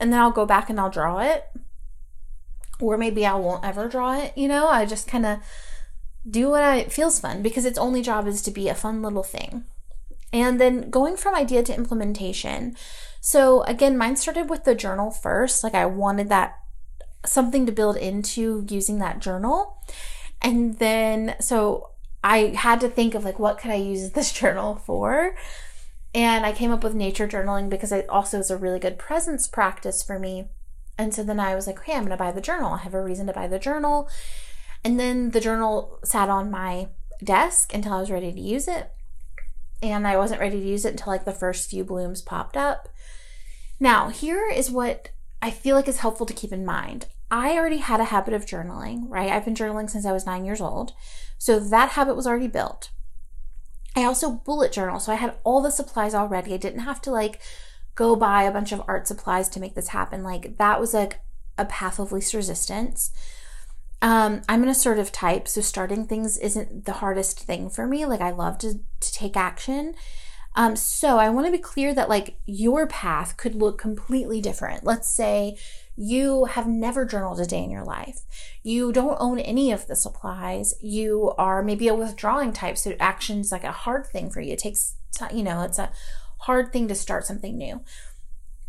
and 0.00 0.12
then 0.12 0.20
I'll 0.20 0.30
go 0.30 0.46
back 0.46 0.70
and 0.70 0.78
I'll 0.80 0.90
draw 0.90 1.20
it. 1.20 1.46
Or 2.80 2.98
maybe 2.98 3.24
I 3.24 3.34
won't 3.34 3.64
ever 3.64 3.88
draw 3.88 4.18
it, 4.18 4.36
you 4.36 4.48
know? 4.48 4.68
I 4.68 4.86
just 4.86 5.06
kind 5.06 5.26
of 5.26 5.38
do 6.28 6.50
what 6.50 6.62
I, 6.62 6.84
feels 6.84 7.20
fun 7.20 7.42
because 7.42 7.64
its 7.64 7.78
only 7.78 8.02
job 8.02 8.26
is 8.26 8.42
to 8.42 8.50
be 8.50 8.68
a 8.68 8.74
fun 8.74 9.02
little 9.02 9.22
thing. 9.22 9.64
And 10.32 10.60
then 10.60 10.90
going 10.90 11.16
from 11.16 11.34
idea 11.34 11.62
to 11.64 11.74
implementation. 11.74 12.76
So 13.20 13.62
again, 13.64 13.98
mine 13.98 14.16
started 14.16 14.48
with 14.48 14.64
the 14.64 14.74
journal 14.74 15.10
first. 15.10 15.62
Like 15.62 15.74
I 15.74 15.86
wanted 15.86 16.28
that 16.30 16.58
something 17.24 17.66
to 17.66 17.72
build 17.72 17.96
into 17.96 18.66
using 18.68 18.98
that 18.98 19.20
journal. 19.20 19.78
And 20.40 20.78
then 20.78 21.36
so 21.38 21.90
I 22.24 22.54
had 22.56 22.80
to 22.80 22.88
think 22.88 23.14
of 23.14 23.24
like 23.24 23.38
what 23.38 23.58
could 23.58 23.70
I 23.70 23.76
use 23.76 24.10
this 24.12 24.32
journal 24.32 24.76
for? 24.76 25.36
And 26.14 26.44
I 26.44 26.52
came 26.52 26.70
up 26.70 26.84
with 26.84 26.94
nature 26.94 27.26
journaling 27.26 27.70
because 27.70 27.92
it 27.92 28.08
also 28.08 28.38
is 28.38 28.50
a 28.50 28.56
really 28.56 28.78
good 28.78 28.98
presence 28.98 29.46
practice 29.46 30.02
for 30.02 30.18
me. 30.18 30.48
And 30.98 31.14
so 31.14 31.22
then 31.22 31.40
I 31.40 31.54
was 31.54 31.66
like, 31.66 31.80
okay, 31.80 31.92
I'm 31.92 32.04
going 32.04 32.10
to 32.10 32.16
buy 32.16 32.32
the 32.32 32.40
journal. 32.40 32.74
I 32.74 32.78
have 32.78 32.94
a 32.94 33.02
reason 33.02 33.26
to 33.26 33.32
buy 33.32 33.46
the 33.46 33.58
journal. 33.58 34.08
And 34.84 35.00
then 35.00 35.30
the 35.30 35.40
journal 35.40 35.98
sat 36.04 36.28
on 36.28 36.50
my 36.50 36.88
desk 37.24 37.72
until 37.72 37.94
I 37.94 38.00
was 38.00 38.10
ready 38.10 38.32
to 38.32 38.40
use 38.40 38.68
it. 38.68 38.90
And 39.82 40.06
I 40.06 40.16
wasn't 40.16 40.40
ready 40.40 40.60
to 40.60 40.66
use 40.66 40.84
it 40.84 40.92
until 40.92 41.12
like 41.12 41.24
the 41.24 41.32
first 41.32 41.70
few 41.70 41.82
blooms 41.82 42.20
popped 42.20 42.56
up. 42.56 42.88
Now, 43.80 44.10
here 44.10 44.48
is 44.48 44.70
what 44.70 45.10
I 45.40 45.50
feel 45.50 45.74
like 45.74 45.88
is 45.88 45.98
helpful 45.98 46.26
to 46.26 46.34
keep 46.34 46.52
in 46.52 46.64
mind. 46.64 47.06
I 47.30 47.56
already 47.56 47.78
had 47.78 47.98
a 47.98 48.04
habit 48.04 48.34
of 48.34 48.44
journaling, 48.44 49.06
right? 49.08 49.32
I've 49.32 49.44
been 49.44 49.54
journaling 49.54 49.88
since 49.88 50.04
I 50.04 50.12
was 50.12 50.26
nine 50.26 50.44
years 50.44 50.60
old. 50.60 50.92
So 51.38 51.58
that 51.58 51.90
habit 51.90 52.14
was 52.14 52.26
already 52.26 52.46
built. 52.46 52.90
I 53.94 54.04
also 54.04 54.30
bullet 54.30 54.72
journal. 54.72 55.00
So 55.00 55.12
I 55.12 55.16
had 55.16 55.36
all 55.44 55.60
the 55.60 55.70
supplies 55.70 56.14
already. 56.14 56.54
I 56.54 56.58
didn't 56.58 56.80
have 56.80 57.00
to 57.02 57.10
like 57.10 57.40
go 57.94 58.16
buy 58.16 58.44
a 58.44 58.52
bunch 58.52 58.72
of 58.72 58.82
art 58.88 59.06
supplies 59.06 59.48
to 59.50 59.60
make 59.60 59.74
this 59.74 59.88
happen. 59.88 60.22
Like 60.22 60.56
that 60.58 60.80
was 60.80 60.94
like 60.94 61.20
a 61.58 61.64
path 61.64 61.98
of 61.98 62.12
least 62.12 62.34
resistance. 62.34 63.10
Um, 64.00 64.42
I'm 64.48 64.62
an 64.64 64.68
assertive 64.68 65.12
type, 65.12 65.46
so 65.46 65.60
starting 65.60 66.06
things 66.06 66.36
isn't 66.38 66.86
the 66.86 66.94
hardest 66.94 67.40
thing 67.40 67.70
for 67.70 67.86
me. 67.86 68.04
Like 68.04 68.20
I 68.20 68.30
love 68.30 68.58
to 68.58 68.74
to 68.74 69.12
take 69.12 69.36
action. 69.36 69.94
Um, 70.54 70.76
so 70.76 71.18
I 71.18 71.30
want 71.30 71.46
to 71.46 71.52
be 71.52 71.58
clear 71.58 71.94
that 71.94 72.08
like 72.08 72.36
your 72.44 72.86
path 72.86 73.36
could 73.36 73.54
look 73.54 73.78
completely 73.78 74.40
different. 74.40 74.84
Let's 74.84 75.08
say 75.08 75.56
you 75.96 76.46
have 76.46 76.66
never 76.66 77.04
journaled 77.04 77.40
a 77.40 77.46
day 77.46 77.62
in 77.62 77.70
your 77.70 77.84
life. 77.84 78.20
You 78.62 78.92
don't 78.92 79.16
own 79.20 79.38
any 79.38 79.72
of 79.72 79.86
the 79.86 79.96
supplies. 79.96 80.74
You 80.80 81.34
are 81.38 81.62
maybe 81.62 81.88
a 81.88 81.94
withdrawing 81.94 82.52
type, 82.52 82.78
so 82.78 82.94
action's 82.98 83.52
like 83.52 83.64
a 83.64 83.72
hard 83.72 84.06
thing 84.06 84.30
for 84.30 84.40
you. 84.40 84.54
It 84.54 84.58
takes 84.58 84.96
you 85.32 85.42
know, 85.42 85.62
it's 85.62 85.78
a 85.78 85.92
hard 86.38 86.72
thing 86.72 86.88
to 86.88 86.94
start 86.94 87.26
something 87.26 87.56
new. 87.56 87.82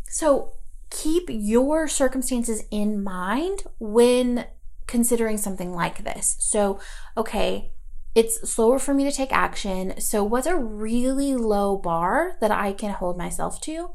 So 0.08 0.52
keep 0.90 1.24
your 1.28 1.88
circumstances 1.88 2.62
in 2.70 3.02
mind 3.02 3.64
when 3.78 4.46
considering 4.86 5.38
something 5.38 5.72
like 5.72 6.04
this. 6.04 6.36
So, 6.38 6.78
okay, 7.16 7.72
it's 8.14 8.48
slower 8.48 8.78
for 8.78 8.94
me 8.94 9.04
to 9.04 9.10
take 9.10 9.32
action. 9.32 10.00
So, 10.00 10.22
what's 10.22 10.46
a 10.46 10.56
really 10.56 11.34
low 11.34 11.76
bar 11.76 12.36
that 12.40 12.50
I 12.50 12.72
can 12.72 12.92
hold 12.92 13.18
myself 13.18 13.60
to 13.62 13.90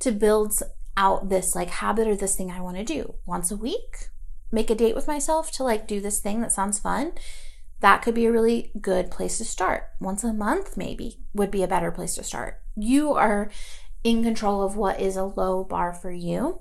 to 0.00 0.12
build 0.12 0.52
out 0.96 1.28
this 1.28 1.54
like 1.54 1.70
habit 1.70 2.06
or 2.06 2.16
this 2.16 2.36
thing 2.36 2.50
I 2.50 2.60
want 2.60 2.76
to 2.76 2.84
do 2.84 3.14
once 3.26 3.50
a 3.50 3.56
week? 3.56 4.08
Make 4.52 4.70
a 4.70 4.74
date 4.74 4.94
with 4.94 5.08
myself 5.08 5.50
to 5.52 5.64
like 5.64 5.88
do 5.88 6.00
this 6.00 6.20
thing 6.20 6.40
that 6.40 6.52
sounds 6.52 6.78
fun. 6.78 7.12
That 7.80 8.02
could 8.02 8.14
be 8.14 8.26
a 8.26 8.32
really 8.32 8.70
good 8.80 9.10
place 9.10 9.38
to 9.38 9.44
start. 9.44 9.90
Once 10.00 10.24
a 10.24 10.32
month, 10.32 10.76
maybe, 10.76 11.20
would 11.34 11.50
be 11.50 11.62
a 11.62 11.68
better 11.68 11.90
place 11.90 12.14
to 12.14 12.24
start. 12.24 12.60
You 12.76 13.12
are 13.12 13.50
in 14.02 14.22
control 14.22 14.62
of 14.62 14.76
what 14.76 15.00
is 15.00 15.16
a 15.16 15.24
low 15.24 15.64
bar 15.64 15.92
for 15.92 16.10
you. 16.10 16.60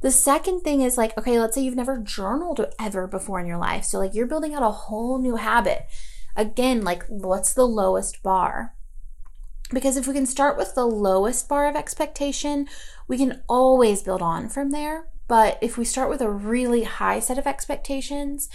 The 0.00 0.10
second 0.10 0.60
thing 0.60 0.82
is 0.82 0.96
like, 0.96 1.16
okay, 1.18 1.38
let's 1.40 1.54
say 1.54 1.62
you've 1.62 1.74
never 1.74 1.98
journaled 1.98 2.64
ever 2.78 3.06
before 3.06 3.40
in 3.40 3.46
your 3.46 3.58
life. 3.58 3.84
So, 3.84 3.98
like, 3.98 4.14
you're 4.14 4.26
building 4.26 4.54
out 4.54 4.62
a 4.62 4.70
whole 4.70 5.18
new 5.18 5.36
habit. 5.36 5.86
Again, 6.36 6.82
like, 6.82 7.04
what's 7.08 7.54
the 7.54 7.66
lowest 7.66 8.22
bar? 8.22 8.74
Because 9.74 9.96
if 9.96 10.06
we 10.06 10.14
can 10.14 10.26
start 10.26 10.56
with 10.56 10.74
the 10.74 10.86
lowest 10.86 11.48
bar 11.48 11.68
of 11.68 11.76
expectation, 11.76 12.68
we 13.08 13.18
can 13.18 13.42
always 13.48 14.02
build 14.02 14.22
on 14.22 14.48
from 14.48 14.70
there. 14.70 15.08
But 15.26 15.58
if 15.60 15.76
we 15.76 15.84
start 15.84 16.08
with 16.08 16.20
a 16.20 16.30
really 16.30 16.84
high 16.84 17.18
set 17.18 17.38
of 17.38 17.46
expectations, 17.46 18.48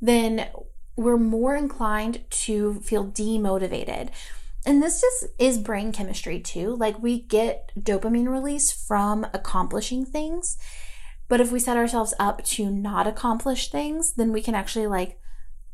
then 0.00 0.48
we're 0.94 1.16
more 1.16 1.56
inclined 1.56 2.28
to 2.30 2.74
feel 2.80 3.06
demotivated. 3.06 4.10
And 4.66 4.82
this 4.82 5.00
just 5.00 5.32
is 5.38 5.58
brain 5.58 5.92
chemistry 5.92 6.40
too. 6.40 6.76
Like 6.76 7.02
we 7.02 7.20
get 7.20 7.72
dopamine 7.78 8.28
release 8.28 8.70
from 8.70 9.26
accomplishing 9.32 10.04
things. 10.04 10.58
But 11.28 11.40
if 11.40 11.52
we 11.52 11.60
set 11.60 11.76
ourselves 11.76 12.14
up 12.18 12.44
to 12.44 12.70
not 12.70 13.06
accomplish 13.06 13.70
things, 13.70 14.12
then 14.14 14.32
we 14.32 14.42
can 14.42 14.54
actually 14.54 14.86
like 14.86 15.18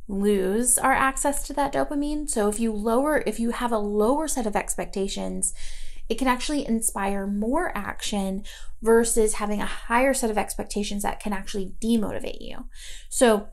lose 0.06 0.78
our 0.78 0.92
access 0.92 1.46
to 1.46 1.52
that 1.54 1.72
dopamine. 1.72 2.28
So 2.28 2.48
if 2.48 2.60
you 2.60 2.72
lower, 2.72 3.22
if 3.26 3.40
you 3.40 3.50
have 3.50 3.72
a 3.72 3.78
lower 3.78 4.28
set 4.28 4.46
of 4.46 4.56
expectations, 4.56 5.54
it 6.08 6.18
can 6.18 6.28
actually 6.28 6.66
inspire 6.66 7.26
more 7.26 7.76
action 7.76 8.44
versus 8.82 9.34
having 9.34 9.60
a 9.60 9.66
higher 9.66 10.12
set 10.12 10.30
of 10.30 10.36
expectations 10.36 11.02
that 11.02 11.20
can 11.20 11.32
actually 11.32 11.72
demotivate 11.80 12.40
you. 12.40 12.66
So 13.08 13.48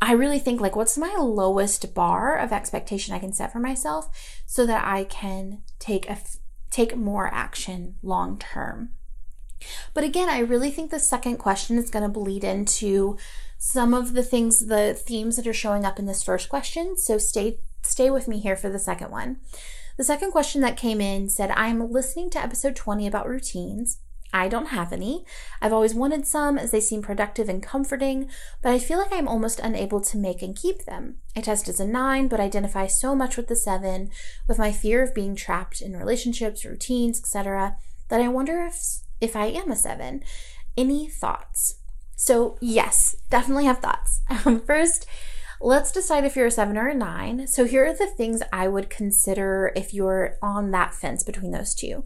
I 0.00 0.12
really 0.12 0.38
think 0.38 0.60
like 0.60 0.74
what's 0.74 0.98
my 0.98 1.14
lowest 1.18 1.94
bar 1.94 2.36
of 2.36 2.52
expectation 2.52 3.14
I 3.14 3.18
can 3.18 3.32
set 3.32 3.52
for 3.52 3.60
myself 3.60 4.08
so 4.46 4.66
that 4.66 4.84
I 4.84 5.04
can 5.04 5.62
take 5.78 6.08
a 6.08 6.18
take 6.70 6.96
more 6.96 7.32
action 7.32 7.96
long 8.02 8.38
term. 8.38 8.90
But 9.94 10.04
again, 10.04 10.28
I 10.28 10.40
really 10.40 10.70
think 10.70 10.90
the 10.90 10.98
second 10.98 11.38
question 11.38 11.78
is 11.78 11.90
going 11.90 12.02
to 12.02 12.08
bleed 12.08 12.44
into 12.44 13.16
some 13.58 13.94
of 13.94 14.14
the 14.14 14.22
things, 14.22 14.66
the 14.66 14.94
themes 14.94 15.36
that 15.36 15.46
are 15.46 15.52
showing 15.52 15.84
up 15.84 15.98
in 15.98 16.06
this 16.06 16.22
first 16.22 16.48
question. 16.48 16.96
So 16.96 17.18
stay 17.18 17.58
stay 17.82 18.10
with 18.10 18.28
me 18.28 18.38
here 18.38 18.56
for 18.56 18.68
the 18.68 18.78
second 18.78 19.10
one. 19.10 19.38
The 19.96 20.04
second 20.04 20.30
question 20.30 20.62
that 20.62 20.76
came 20.76 21.00
in 21.00 21.28
said, 21.28 21.50
I'm 21.50 21.90
listening 21.90 22.30
to 22.30 22.42
episode 22.42 22.76
20 22.76 23.06
about 23.06 23.28
routines. 23.28 23.98
I 24.32 24.48
don't 24.48 24.66
have 24.66 24.92
any. 24.92 25.26
I've 25.60 25.74
always 25.74 25.94
wanted 25.94 26.26
some 26.26 26.56
as 26.56 26.70
they 26.70 26.80
seem 26.80 27.02
productive 27.02 27.50
and 27.50 27.62
comforting, 27.62 28.30
but 28.62 28.72
I 28.72 28.78
feel 28.78 28.98
like 28.98 29.12
I'm 29.12 29.28
almost 29.28 29.60
unable 29.60 30.00
to 30.00 30.16
make 30.16 30.40
and 30.40 30.56
keep 30.56 30.84
them. 30.84 31.16
I 31.36 31.42
test 31.42 31.68
as 31.68 31.80
a 31.80 31.86
nine, 31.86 32.28
but 32.28 32.40
identify 32.40 32.86
so 32.86 33.14
much 33.14 33.36
with 33.36 33.48
the 33.48 33.56
seven, 33.56 34.10
with 34.48 34.58
my 34.58 34.72
fear 34.72 35.02
of 35.02 35.14
being 35.14 35.36
trapped 35.36 35.82
in 35.82 35.96
relationships, 35.96 36.64
routines, 36.64 37.20
etc., 37.20 37.76
that 38.08 38.22
I 38.22 38.28
wonder 38.28 38.62
if 38.62 39.02
if 39.22 39.36
I 39.36 39.46
am 39.46 39.70
a 39.70 39.76
seven. 39.76 40.22
Any 40.76 41.08
thoughts? 41.08 41.76
So, 42.16 42.58
yes, 42.60 43.16
definitely 43.30 43.64
have 43.64 43.78
thoughts. 43.78 44.20
Um, 44.44 44.60
first, 44.60 45.06
let's 45.60 45.92
decide 45.92 46.24
if 46.24 46.34
you're 46.34 46.46
a 46.46 46.50
seven 46.50 46.76
or 46.76 46.88
a 46.88 46.94
nine. 46.94 47.46
So, 47.46 47.64
here 47.64 47.86
are 47.86 47.94
the 47.94 48.06
things 48.06 48.42
I 48.52 48.68
would 48.68 48.90
consider 48.90 49.72
if 49.76 49.94
you're 49.94 50.36
on 50.42 50.72
that 50.72 50.94
fence 50.94 51.22
between 51.22 51.52
those 51.52 51.74
two. 51.74 52.04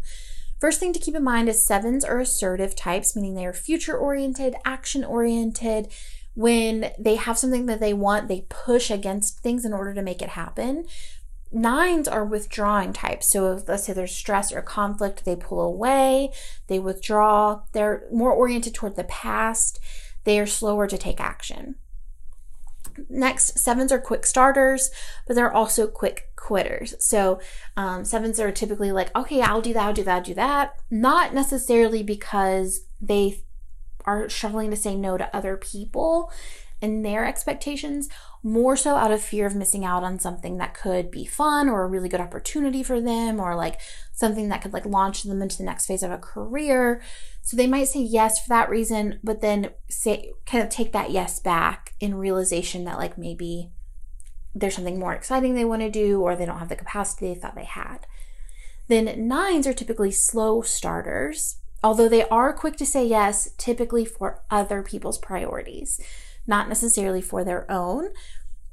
First 0.60 0.80
thing 0.80 0.92
to 0.92 0.98
keep 0.98 1.14
in 1.14 1.24
mind 1.24 1.48
is 1.48 1.66
sevens 1.66 2.04
are 2.04 2.20
assertive 2.20 2.74
types, 2.74 3.14
meaning 3.14 3.34
they 3.34 3.46
are 3.46 3.52
future 3.52 3.96
oriented, 3.96 4.54
action 4.64 5.04
oriented. 5.04 5.88
When 6.34 6.90
they 6.98 7.16
have 7.16 7.38
something 7.38 7.66
that 7.66 7.80
they 7.80 7.94
want, 7.94 8.28
they 8.28 8.46
push 8.48 8.90
against 8.90 9.40
things 9.40 9.64
in 9.64 9.72
order 9.72 9.94
to 9.94 10.02
make 10.02 10.20
it 10.20 10.30
happen. 10.30 10.86
Nines 11.52 12.08
are 12.08 12.24
withdrawing 12.24 12.92
types. 12.92 13.30
So 13.30 13.62
let's 13.66 13.84
say 13.84 13.92
there's 13.92 14.14
stress 14.14 14.52
or 14.52 14.62
conflict, 14.62 15.24
they 15.24 15.36
pull 15.36 15.60
away, 15.60 16.32
they 16.66 16.78
withdraw. 16.78 17.62
They're 17.72 18.04
more 18.12 18.32
oriented 18.32 18.74
toward 18.74 18.96
the 18.96 19.04
past. 19.04 19.78
They 20.24 20.40
are 20.40 20.46
slower 20.46 20.86
to 20.86 20.98
take 20.98 21.20
action. 21.20 21.76
Next, 23.08 23.58
sevens 23.58 23.92
are 23.92 24.00
quick 24.00 24.24
starters, 24.26 24.90
but 25.26 25.34
they're 25.36 25.52
also 25.52 25.86
quick 25.86 26.30
quitters. 26.34 26.94
So, 26.98 27.40
um, 27.76 28.04
sevens 28.04 28.40
are 28.40 28.50
typically 28.50 28.90
like, 28.90 29.14
okay, 29.16 29.42
I'll 29.42 29.60
do 29.60 29.74
that, 29.74 29.82
I'll 29.82 29.92
do 29.92 30.04
that, 30.04 30.16
I'll 30.16 30.22
do 30.22 30.34
that. 30.34 30.76
Not 30.90 31.34
necessarily 31.34 32.02
because 32.02 32.86
they 33.00 33.42
are 34.04 34.28
struggling 34.28 34.70
to 34.70 34.76
say 34.76 34.94
no 34.94 35.18
to 35.18 35.36
other 35.36 35.56
people 35.56 36.30
their 37.02 37.24
expectations, 37.24 38.08
more 38.46 38.76
so 38.76 38.94
out 38.94 39.10
of 39.10 39.20
fear 39.20 39.44
of 39.44 39.56
missing 39.56 39.84
out 39.84 40.04
on 40.04 40.20
something 40.20 40.56
that 40.56 40.72
could 40.72 41.10
be 41.10 41.24
fun 41.24 41.68
or 41.68 41.82
a 41.82 41.88
really 41.88 42.08
good 42.08 42.20
opportunity 42.20 42.80
for 42.82 43.00
them 43.00 43.40
or 43.40 43.56
like 43.56 43.80
something 44.12 44.48
that 44.48 44.62
could 44.62 44.72
like 44.72 44.86
launch 44.86 45.24
them 45.24 45.42
into 45.42 45.56
the 45.58 45.64
next 45.64 45.86
phase 45.86 46.04
of 46.04 46.12
a 46.12 46.18
career. 46.18 47.02
So 47.42 47.56
they 47.56 47.66
might 47.66 47.88
say 47.88 48.00
yes 48.00 48.40
for 48.40 48.48
that 48.50 48.70
reason, 48.70 49.18
but 49.24 49.40
then 49.40 49.70
say 49.88 50.32
kind 50.46 50.62
of 50.62 50.70
take 50.70 50.92
that 50.92 51.10
yes 51.10 51.40
back 51.40 51.94
in 51.98 52.14
realization 52.14 52.84
that 52.84 52.98
like 52.98 53.18
maybe 53.18 53.72
there's 54.54 54.76
something 54.76 54.98
more 54.98 55.12
exciting 55.12 55.54
they 55.54 55.64
want 55.64 55.82
to 55.82 55.90
do 55.90 56.20
or 56.20 56.36
they 56.36 56.46
don't 56.46 56.60
have 56.60 56.68
the 56.68 56.76
capacity 56.76 57.26
they 57.26 57.40
thought 57.40 57.56
they 57.56 57.64
had. 57.64 58.06
Then 58.86 59.26
nines 59.26 59.66
are 59.66 59.74
typically 59.74 60.12
slow 60.12 60.62
starters, 60.62 61.56
although 61.82 62.08
they 62.08 62.28
are 62.28 62.52
quick 62.52 62.76
to 62.76 62.86
say 62.86 63.04
yes, 63.04 63.50
typically 63.58 64.04
for 64.04 64.42
other 64.50 64.84
people's 64.84 65.18
priorities 65.18 66.00
not 66.46 66.68
necessarily 66.68 67.20
for 67.20 67.44
their 67.44 67.70
own. 67.70 68.10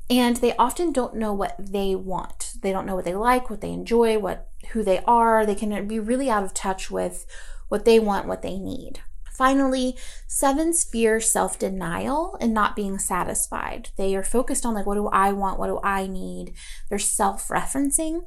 And 0.09 0.38
they 0.38 0.55
often 0.57 0.91
don't 0.91 1.15
know 1.15 1.33
what 1.33 1.55
they 1.57 1.95
want. 1.95 2.53
They 2.62 2.71
don't 2.71 2.86
know 2.86 2.95
what 2.95 3.05
they 3.05 3.15
like, 3.15 3.49
what 3.49 3.62
they 3.62 3.71
enjoy, 3.71 4.19
what 4.19 4.49
who 4.71 4.83
they 4.83 4.99
are. 5.05 5.45
They 5.45 5.55
can 5.55 5.88
be 5.88 5.99
really 5.99 6.29
out 6.29 6.43
of 6.43 6.53
touch 6.53 6.91
with 6.91 7.25
what 7.69 7.86
they 7.86 7.99
want, 7.99 8.27
what 8.27 8.41
they 8.41 8.57
need. 8.57 8.99
Finally, 9.31 9.97
sevens 10.27 10.83
fear 10.83 11.19
self 11.19 11.57
denial 11.57 12.38
and 12.39 12.53
not 12.53 12.75
being 12.75 12.99
satisfied. 12.99 13.89
They 13.97 14.15
are 14.15 14.23
focused 14.23 14.65
on, 14.65 14.75
like, 14.75 14.86
what 14.86 14.95
do 14.95 15.07
I 15.07 15.31
want? 15.31 15.57
What 15.57 15.67
do 15.67 15.79
I 15.83 16.05
need? 16.05 16.53
They're 16.89 16.99
self 16.99 17.47
referencing. 17.47 18.25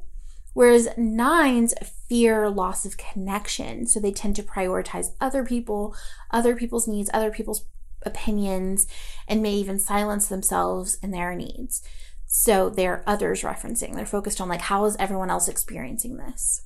Whereas 0.53 0.89
nines 0.97 1.75
fear 2.09 2.49
loss 2.49 2.83
of 2.83 2.97
connection. 2.97 3.85
So 3.85 3.99
they 3.99 4.11
tend 4.11 4.35
to 4.37 4.43
prioritize 4.43 5.11
other 5.21 5.45
people, 5.45 5.95
other 6.31 6.55
people's 6.55 6.87
needs, 6.87 7.11
other 7.13 7.29
people's 7.29 7.65
opinions 8.07 8.87
and 9.27 9.43
may 9.43 9.53
even 9.53 9.77
silence 9.77 10.27
themselves 10.27 10.97
and 11.03 11.13
their 11.13 11.35
needs. 11.35 11.83
So 12.25 12.69
they're 12.69 13.03
others 13.05 13.43
referencing. 13.43 13.95
They're 13.95 14.05
focused 14.05 14.41
on 14.41 14.49
like 14.49 14.61
how 14.61 14.85
is 14.85 14.95
everyone 14.97 15.29
else 15.29 15.47
experiencing 15.47 16.17
this. 16.17 16.63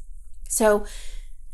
So 0.48 0.86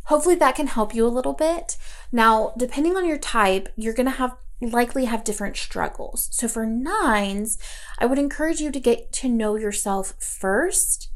hopefully 0.06 0.36
that 0.36 0.56
can 0.56 0.68
help 0.68 0.94
you 0.94 1.06
a 1.06 1.10
little 1.10 1.34
bit. 1.34 1.78
Now, 2.12 2.54
depending 2.58 2.96
on 2.96 3.08
your 3.08 3.18
type, 3.18 3.70
you're 3.76 3.94
going 3.94 4.06
to 4.06 4.12
have 4.12 4.36
likely 4.60 5.06
have 5.06 5.24
different 5.24 5.56
struggles. 5.56 6.30
So 6.32 6.48
for 6.48 6.66
nines, 6.66 7.58
I 8.00 8.06
would 8.06 8.18
encourage 8.18 8.60
you 8.60 8.72
to 8.72 8.80
get 8.80 9.12
to 9.14 9.30
know 9.30 9.56
yourself 9.56 10.14
first. 10.20 11.12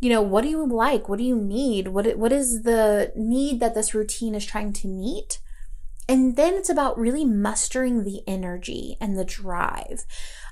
You 0.00 0.10
know, 0.10 0.22
what 0.22 0.42
do 0.42 0.48
you 0.48 0.66
like? 0.66 1.08
What 1.08 1.18
do 1.18 1.24
you 1.24 1.36
need? 1.36 1.88
What 1.88 2.16
what 2.16 2.32
is 2.32 2.62
the 2.62 3.12
need 3.16 3.60
that 3.60 3.74
this 3.74 3.94
routine 3.94 4.34
is 4.34 4.46
trying 4.46 4.72
to 4.74 4.88
meet? 4.88 5.40
And 6.08 6.36
then 6.36 6.54
it's 6.54 6.70
about 6.70 6.98
really 6.98 7.24
mustering 7.24 8.04
the 8.04 8.22
energy 8.26 8.96
and 9.00 9.18
the 9.18 9.24
drive. 9.24 10.04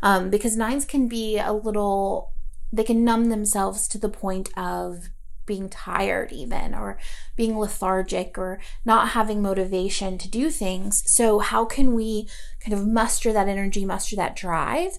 Um, 0.02 0.30
because 0.30 0.56
nines 0.56 0.84
can 0.84 1.06
be 1.08 1.38
a 1.38 1.52
little, 1.52 2.32
they 2.72 2.84
can 2.84 3.04
numb 3.04 3.26
themselves 3.26 3.86
to 3.88 3.98
the 3.98 4.08
point 4.08 4.50
of 4.56 5.10
being 5.46 5.68
tired, 5.68 6.32
even, 6.32 6.74
or 6.74 6.98
being 7.36 7.58
lethargic, 7.58 8.38
or 8.38 8.60
not 8.84 9.10
having 9.10 9.42
motivation 9.42 10.18
to 10.18 10.28
do 10.28 10.50
things. 10.50 11.02
So, 11.06 11.38
how 11.38 11.64
can 11.64 11.94
we 11.94 12.28
kind 12.60 12.72
of 12.72 12.86
muster 12.86 13.32
that 13.32 13.48
energy, 13.48 13.84
muster 13.84 14.16
that 14.16 14.36
drive? 14.36 14.92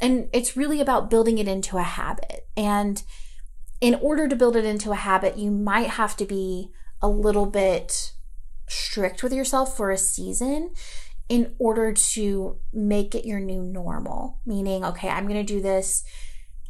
And 0.00 0.28
it's 0.32 0.56
really 0.56 0.80
about 0.80 1.10
building 1.10 1.38
it 1.38 1.48
into 1.48 1.78
a 1.78 1.82
habit. 1.82 2.48
And 2.56 3.02
in 3.80 3.94
order 3.96 4.28
to 4.28 4.36
build 4.36 4.56
it 4.56 4.64
into 4.64 4.90
a 4.90 4.96
habit, 4.96 5.38
you 5.38 5.50
might 5.50 5.90
have 5.90 6.16
to 6.16 6.24
be 6.24 6.70
a 7.00 7.08
little 7.08 7.46
bit 7.46 8.13
strict 8.66 9.22
with 9.22 9.32
yourself 9.32 9.76
for 9.76 9.90
a 9.90 9.98
season 9.98 10.72
in 11.28 11.54
order 11.58 11.92
to 11.92 12.58
make 12.72 13.14
it 13.14 13.24
your 13.24 13.40
new 13.40 13.62
normal. 13.62 14.40
Meaning, 14.44 14.84
okay, 14.84 15.08
I'm 15.08 15.26
going 15.26 15.44
to 15.44 15.52
do 15.52 15.60
this 15.60 16.04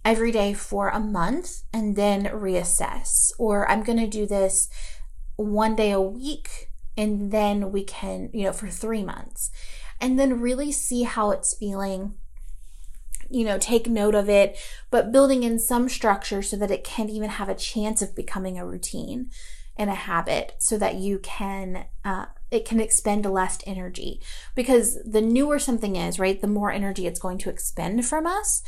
every 0.05 0.31
day 0.31 0.53
for 0.53 0.89
a 0.89 1.01
month 1.01 1.63
and 1.73 1.97
then 1.97 2.25
reassess. 2.27 3.33
Or 3.39 3.69
I'm 3.71 3.83
going 3.83 3.99
to 3.99 4.07
do 4.07 4.27
this 4.27 4.69
one 5.37 5.75
day 5.75 5.91
a 5.91 6.01
week 6.01 6.71
and 6.97 7.33
then 7.33 7.73
we 7.73 7.83
can, 7.83 8.31
you 8.33 8.45
know, 8.45 8.53
for 8.53 8.69
three 8.69 9.03
months. 9.03 9.51
And 10.01 10.19
then 10.19 10.41
really 10.41 10.71
see 10.71 11.03
how 11.05 11.31
it's 11.31 11.57
feeling. 11.57 12.15
You 13.31 13.45
know, 13.45 13.59
take 13.59 13.89
note 13.89 14.15
of 14.15 14.29
it, 14.29 14.59
but 14.91 15.11
building 15.11 15.43
in 15.43 15.59
some 15.59 15.89
structure 15.89 16.43
so 16.43 16.57
that 16.57 16.71
it 16.71 16.85
can 16.85 17.09
even 17.09 17.31
have 17.31 17.49
a 17.49 17.55
chance 17.55 18.03
of 18.03 18.15
becoming 18.15 18.59
a 18.59 18.67
routine 18.67 19.31
and 19.77 19.91
a 19.91 19.95
habit 19.95 20.55
so 20.59 20.79
that 20.79 20.95
you 20.97 21.19
can 21.19 21.87
uh, 22.05 22.27
it 22.51 22.65
can 22.65 22.81
expend 22.81 23.27
less 23.27 23.59
energy. 23.67 24.21
Because 24.55 25.03
the 25.05 25.21
newer 25.21 25.59
something 25.59 25.97
is 25.97 26.19
right 26.19 26.41
the 26.41 26.47
more 26.47 26.71
energy 26.71 27.07
it's 27.07 27.21
going 27.21 27.39
to 27.39 27.51
expend 27.51 28.07
from 28.07 28.27
us. 28.27 28.63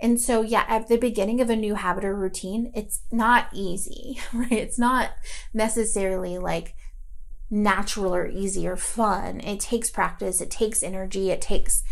And 0.00 0.20
so 0.20 0.42
yeah 0.42 0.64
at 0.68 0.88
the 0.88 0.98
beginning 0.98 1.40
of 1.40 1.50
a 1.50 1.56
new 1.56 1.74
habit 1.74 2.04
or 2.04 2.14
routine 2.14 2.72
it's 2.74 3.00
not 3.10 3.48
easy 3.52 4.20
right? 4.32 4.52
It's 4.52 4.78
not 4.78 5.10
necessarily 5.52 6.38
like 6.38 6.74
natural 7.50 8.14
or 8.14 8.26
easy 8.26 8.66
or 8.66 8.76
fun. 8.76 9.40
It 9.40 9.60
takes 9.60 9.90
practice 9.90 10.40
it 10.40 10.50
takes 10.50 10.82
energy 10.82 11.30
it 11.30 11.40
takes 11.40 11.82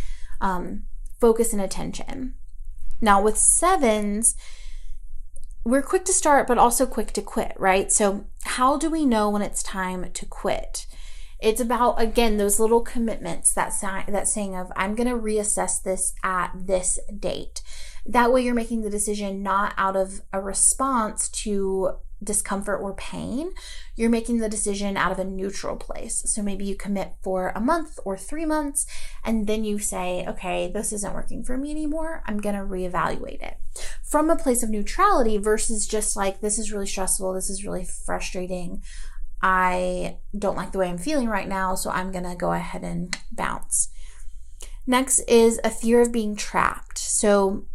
um, 0.40 0.84
focus 1.20 1.52
and 1.52 1.60
attention. 1.60 2.34
Now 3.00 3.22
with 3.22 3.36
sevens 3.36 4.36
we're 5.64 5.82
quick 5.82 6.04
to 6.06 6.12
start, 6.12 6.46
but 6.46 6.58
also 6.58 6.86
quick 6.86 7.12
to 7.12 7.22
quit, 7.22 7.54
right? 7.58 7.92
So, 7.92 8.26
how 8.44 8.76
do 8.76 8.90
we 8.90 9.04
know 9.04 9.28
when 9.28 9.42
it's 9.42 9.62
time 9.62 10.10
to 10.12 10.26
quit? 10.26 10.86
It's 11.40 11.60
about 11.60 12.00
again 12.00 12.36
those 12.36 12.60
little 12.60 12.82
commitments 12.82 13.54
that 13.54 13.72
sign 13.72 14.04
that 14.08 14.28
saying 14.28 14.54
of 14.54 14.70
I'm 14.76 14.94
going 14.94 15.08
to 15.08 15.14
reassess 15.14 15.82
this 15.82 16.12
at 16.22 16.52
this 16.54 16.98
date. 17.18 17.62
That 18.04 18.32
way 18.32 18.42
you're 18.42 18.54
making 18.54 18.82
the 18.82 18.90
decision 18.90 19.42
not 19.42 19.74
out 19.76 19.96
of 19.96 20.22
a 20.32 20.40
response 20.40 21.28
to 21.30 21.96
discomfort 22.22 22.80
or 22.82 22.94
pain, 22.94 23.52
you're 23.96 24.10
making 24.10 24.38
the 24.38 24.48
decision 24.48 24.96
out 24.96 25.12
of 25.12 25.18
a 25.18 25.24
neutral 25.24 25.76
place. 25.76 26.22
So 26.26 26.42
maybe 26.42 26.64
you 26.64 26.76
commit 26.76 27.14
for 27.22 27.52
a 27.54 27.60
month 27.60 27.98
or 28.04 28.16
three 28.16 28.44
months, 28.44 28.86
and 29.24 29.46
then 29.46 29.64
you 29.64 29.78
say, 29.78 30.24
okay, 30.28 30.70
this 30.72 30.92
isn't 30.92 31.14
working 31.14 31.44
for 31.44 31.56
me 31.56 31.70
anymore. 31.70 32.22
I'm 32.26 32.38
going 32.38 32.54
to 32.54 32.62
reevaluate 32.62 33.42
it 33.42 33.56
from 34.02 34.30
a 34.30 34.36
place 34.36 34.62
of 34.62 34.70
neutrality 34.70 35.38
versus 35.38 35.86
just 35.86 36.16
like, 36.16 36.40
this 36.40 36.58
is 36.58 36.72
really 36.72 36.86
stressful. 36.86 37.32
This 37.32 37.50
is 37.50 37.64
really 37.64 37.84
frustrating. 37.84 38.82
I 39.42 40.18
don't 40.38 40.56
like 40.56 40.72
the 40.72 40.78
way 40.78 40.88
I'm 40.88 40.98
feeling 40.98 41.28
right 41.28 41.48
now, 41.48 41.74
so 41.74 41.90
I'm 41.90 42.12
going 42.12 42.24
to 42.24 42.34
go 42.34 42.52
ahead 42.52 42.82
and 42.82 43.16
bounce. 43.32 43.88
Next 44.86 45.20
is 45.20 45.60
a 45.62 45.70
fear 45.70 46.02
of 46.02 46.12
being 46.12 46.36
trapped. 46.36 46.98
So 46.98 47.66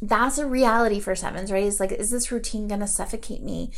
that's 0.00 0.38
a 0.38 0.46
reality 0.46 1.00
for 1.00 1.14
sevens, 1.14 1.50
right? 1.50 1.64
It's 1.64 1.80
like, 1.80 1.92
is 1.92 2.10
this 2.10 2.30
routine 2.30 2.68
going 2.68 2.80
to 2.80 2.86
suffocate 2.86 3.42
me? 3.42 3.72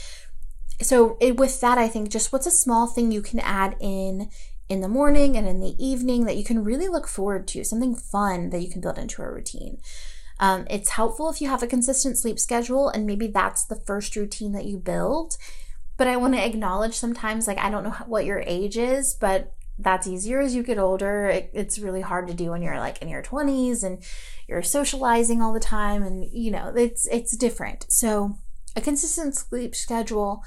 So, 0.83 1.17
it, 1.21 1.37
with 1.37 1.61
that, 1.61 1.79
I 1.79 1.89
think 1.89 2.11
just 2.11 2.33
what's 2.33 2.47
a 2.47 2.51
small 2.51 2.87
thing 2.87 3.13
you 3.13 3.23
can 3.23 3.41
add 3.41 3.77
in 3.81 4.31
in 4.69 4.81
the 4.81 4.89
morning 4.89 5.37
and 5.37 5.49
in 5.49 5.61
the 5.61 5.75
evening 5.85 6.25
that 6.25 6.37
you 6.37 6.45
can 6.45 6.65
really 6.65 6.89
look 6.89 7.09
forward 7.09 7.49
to, 7.49 7.65
something 7.65 7.95
fun 7.95 8.51
that 8.51 8.61
you 8.61 8.71
can 8.71 8.81
build 8.81 8.99
into 8.99 9.21
a 9.21 9.31
routine. 9.31 9.79
Um, 10.39 10.67
it's 10.71 10.91
helpful 10.91 11.29
if 11.29 11.41
you 11.41 11.49
have 11.49 11.63
a 11.63 11.67
consistent 11.67 12.17
sleep 12.17 12.39
schedule, 12.39 12.89
and 12.89 13.05
maybe 13.05 13.27
that's 13.27 13.65
the 13.65 13.77
first 13.77 14.17
routine 14.17 14.53
that 14.53 14.65
you 14.65 14.79
build. 14.79 15.37
But 15.99 16.07
I 16.07 16.17
want 16.17 16.35
to 16.35 16.45
acknowledge 16.45 16.95
sometimes, 16.95 17.47
like, 17.47 17.59
I 17.59 17.69
don't 17.69 17.85
know 17.85 17.91
what 18.07 18.25
your 18.25 18.43
age 18.47 18.79
is, 18.79 19.15
but 19.15 19.53
that's 19.83 20.07
easier 20.07 20.41
as 20.41 20.55
you 20.55 20.63
get 20.63 20.79
older. 20.79 21.27
It, 21.27 21.51
it's 21.53 21.79
really 21.79 22.01
hard 22.01 22.29
to 22.29 22.35
do 22.35 22.51
when 22.51 22.63
you're 22.63 22.79
like 22.79 23.01
in 23.03 23.09
your 23.09 23.23
20s 23.23 23.83
and 23.83 24.03
you're 24.49 24.63
socializing 24.63 25.41
all 25.41 25.53
the 25.53 25.61
time 25.61 26.03
and 26.03 26.25
you 26.25 26.51
know, 26.51 26.73
it's 26.77 27.07
it's 27.07 27.37
different. 27.37 27.87
So, 27.89 28.37
a 28.77 28.81
consistent 28.81 29.37
sleep 29.37 29.75
schedule 29.75 30.45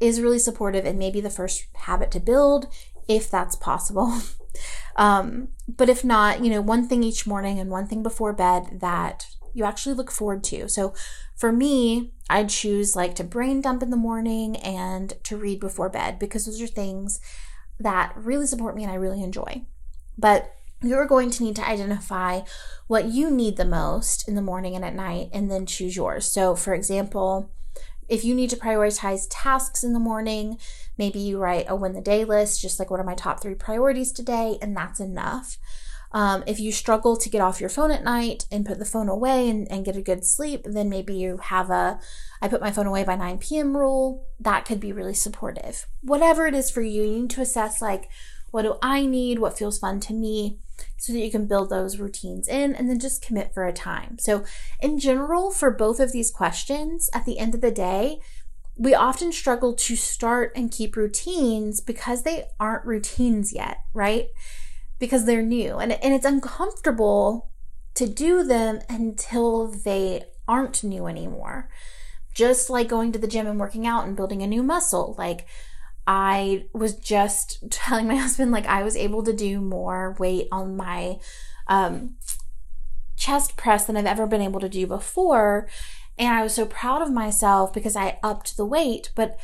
is 0.00 0.20
really 0.20 0.38
supportive 0.38 0.84
and 0.84 0.98
maybe 0.98 1.20
the 1.20 1.30
first 1.30 1.66
habit 1.74 2.10
to 2.12 2.20
build 2.20 2.66
if 3.08 3.30
that's 3.30 3.56
possible. 3.56 4.20
um, 4.96 5.48
but 5.68 5.88
if 5.88 6.04
not, 6.04 6.44
you 6.44 6.50
know, 6.50 6.60
one 6.60 6.88
thing 6.88 7.02
each 7.02 7.26
morning 7.26 7.58
and 7.58 7.70
one 7.70 7.86
thing 7.86 8.02
before 8.02 8.32
bed 8.32 8.80
that 8.80 9.26
you 9.54 9.64
actually 9.64 9.94
look 9.94 10.10
forward 10.10 10.42
to. 10.44 10.68
So 10.68 10.94
for 11.36 11.52
me, 11.52 12.12
I'd 12.28 12.48
choose 12.48 12.96
like 12.96 13.14
to 13.16 13.24
brain 13.24 13.60
dump 13.60 13.82
in 13.82 13.90
the 13.90 13.96
morning 13.96 14.56
and 14.56 15.14
to 15.24 15.36
read 15.36 15.60
before 15.60 15.88
bed 15.88 16.18
because 16.18 16.46
those 16.46 16.60
are 16.60 16.66
things 16.66 17.20
that 17.80 18.12
really 18.16 18.46
support 18.46 18.76
me 18.76 18.82
and 18.82 18.92
I 18.92 18.96
really 18.96 19.22
enjoy. 19.22 19.64
But 20.16 20.54
you're 20.82 21.06
going 21.06 21.30
to 21.30 21.42
need 21.42 21.56
to 21.56 21.66
identify 21.66 22.42
what 22.86 23.06
you 23.06 23.30
need 23.30 23.56
the 23.56 23.64
most 23.64 24.28
in 24.28 24.34
the 24.34 24.42
morning 24.42 24.76
and 24.76 24.84
at 24.84 24.94
night 24.94 25.30
and 25.32 25.50
then 25.50 25.66
choose 25.66 25.96
yours. 25.96 26.26
So, 26.26 26.54
for 26.54 26.74
example, 26.74 27.50
if 28.08 28.24
you 28.24 28.34
need 28.34 28.50
to 28.50 28.56
prioritize 28.56 29.26
tasks 29.30 29.82
in 29.82 29.94
the 29.94 30.00
morning, 30.00 30.58
maybe 30.98 31.18
you 31.18 31.38
write 31.38 31.66
a 31.68 31.76
win 31.76 31.94
the 31.94 32.00
day 32.00 32.24
list, 32.24 32.60
just 32.60 32.78
like 32.78 32.90
what 32.90 33.00
are 33.00 33.04
my 33.04 33.14
top 33.14 33.40
three 33.40 33.54
priorities 33.54 34.12
today, 34.12 34.58
and 34.60 34.76
that's 34.76 35.00
enough. 35.00 35.58
Um, 36.14 36.44
if 36.46 36.60
you 36.60 36.70
struggle 36.70 37.16
to 37.16 37.28
get 37.28 37.40
off 37.40 37.60
your 37.60 37.68
phone 37.68 37.90
at 37.90 38.04
night 38.04 38.46
and 38.50 38.64
put 38.64 38.78
the 38.78 38.84
phone 38.84 39.08
away 39.08 39.48
and, 39.48 39.70
and 39.70 39.84
get 39.84 39.96
a 39.96 40.02
good 40.02 40.24
sleep, 40.24 40.62
then 40.64 40.88
maybe 40.88 41.12
you 41.12 41.38
have 41.38 41.70
a 41.70 41.98
I 42.40 42.46
put 42.46 42.60
my 42.60 42.70
phone 42.70 42.86
away 42.86 43.02
by 43.02 43.16
9 43.16 43.38
p.m. 43.38 43.76
rule. 43.76 44.24
That 44.38 44.64
could 44.64 44.78
be 44.78 44.92
really 44.92 45.14
supportive. 45.14 45.86
Whatever 46.02 46.46
it 46.46 46.54
is 46.54 46.70
for 46.70 46.82
you, 46.82 47.02
you 47.02 47.22
need 47.22 47.30
to 47.30 47.40
assess 47.40 47.82
like, 47.82 48.08
what 48.52 48.62
do 48.62 48.76
I 48.80 49.06
need? 49.06 49.40
What 49.40 49.58
feels 49.58 49.78
fun 49.78 49.98
to 50.00 50.12
me? 50.12 50.60
So 50.98 51.12
that 51.12 51.18
you 51.18 51.30
can 51.30 51.46
build 51.46 51.70
those 51.70 51.98
routines 51.98 52.46
in 52.46 52.74
and 52.74 52.88
then 52.88 53.00
just 53.00 53.24
commit 53.24 53.52
for 53.52 53.66
a 53.66 53.72
time. 53.72 54.18
So, 54.18 54.44
in 54.80 54.98
general, 54.98 55.50
for 55.50 55.70
both 55.70 56.00
of 56.00 56.12
these 56.12 56.30
questions, 56.30 57.10
at 57.12 57.24
the 57.24 57.38
end 57.38 57.54
of 57.54 57.60
the 57.60 57.70
day, 57.70 58.20
we 58.76 58.94
often 58.94 59.32
struggle 59.32 59.74
to 59.74 59.96
start 59.96 60.52
and 60.54 60.70
keep 60.70 60.96
routines 60.96 61.80
because 61.80 62.22
they 62.22 62.44
aren't 62.58 62.84
routines 62.84 63.52
yet, 63.52 63.78
right? 63.92 64.28
Because 64.98 65.24
they're 65.24 65.42
new 65.42 65.76
and, 65.76 65.92
and 65.92 66.14
it's 66.14 66.24
uncomfortable 66.24 67.50
to 67.94 68.08
do 68.08 68.42
them 68.44 68.80
until 68.88 69.68
they 69.68 70.24
aren't 70.46 70.84
new 70.84 71.06
anymore. 71.06 71.68
Just 72.34 72.68
like 72.68 72.88
going 72.88 73.12
to 73.12 73.18
the 73.18 73.28
gym 73.28 73.46
and 73.46 73.60
working 73.60 73.86
out 73.86 74.06
and 74.06 74.16
building 74.16 74.42
a 74.42 74.46
new 74.46 74.62
muscle. 74.62 75.14
Like, 75.16 75.46
I 76.06 76.66
was 76.72 76.96
just 76.96 77.64
telling 77.70 78.08
my 78.08 78.16
husband, 78.16 78.50
like, 78.50 78.66
I 78.66 78.82
was 78.82 78.96
able 78.96 79.22
to 79.22 79.32
do 79.32 79.60
more 79.60 80.16
weight 80.18 80.48
on 80.50 80.76
my 80.76 81.18
um, 81.68 82.16
chest 83.16 83.56
press 83.56 83.84
than 83.84 83.96
I've 83.96 84.06
ever 84.06 84.26
been 84.26 84.42
able 84.42 84.60
to 84.60 84.68
do 84.68 84.86
before. 84.86 85.68
And 86.18 86.34
I 86.34 86.42
was 86.42 86.54
so 86.54 86.66
proud 86.66 87.02
of 87.02 87.12
myself 87.12 87.72
because 87.72 87.96
I 87.96 88.18
upped 88.22 88.56
the 88.56 88.66
weight. 88.66 89.10
But 89.14 89.38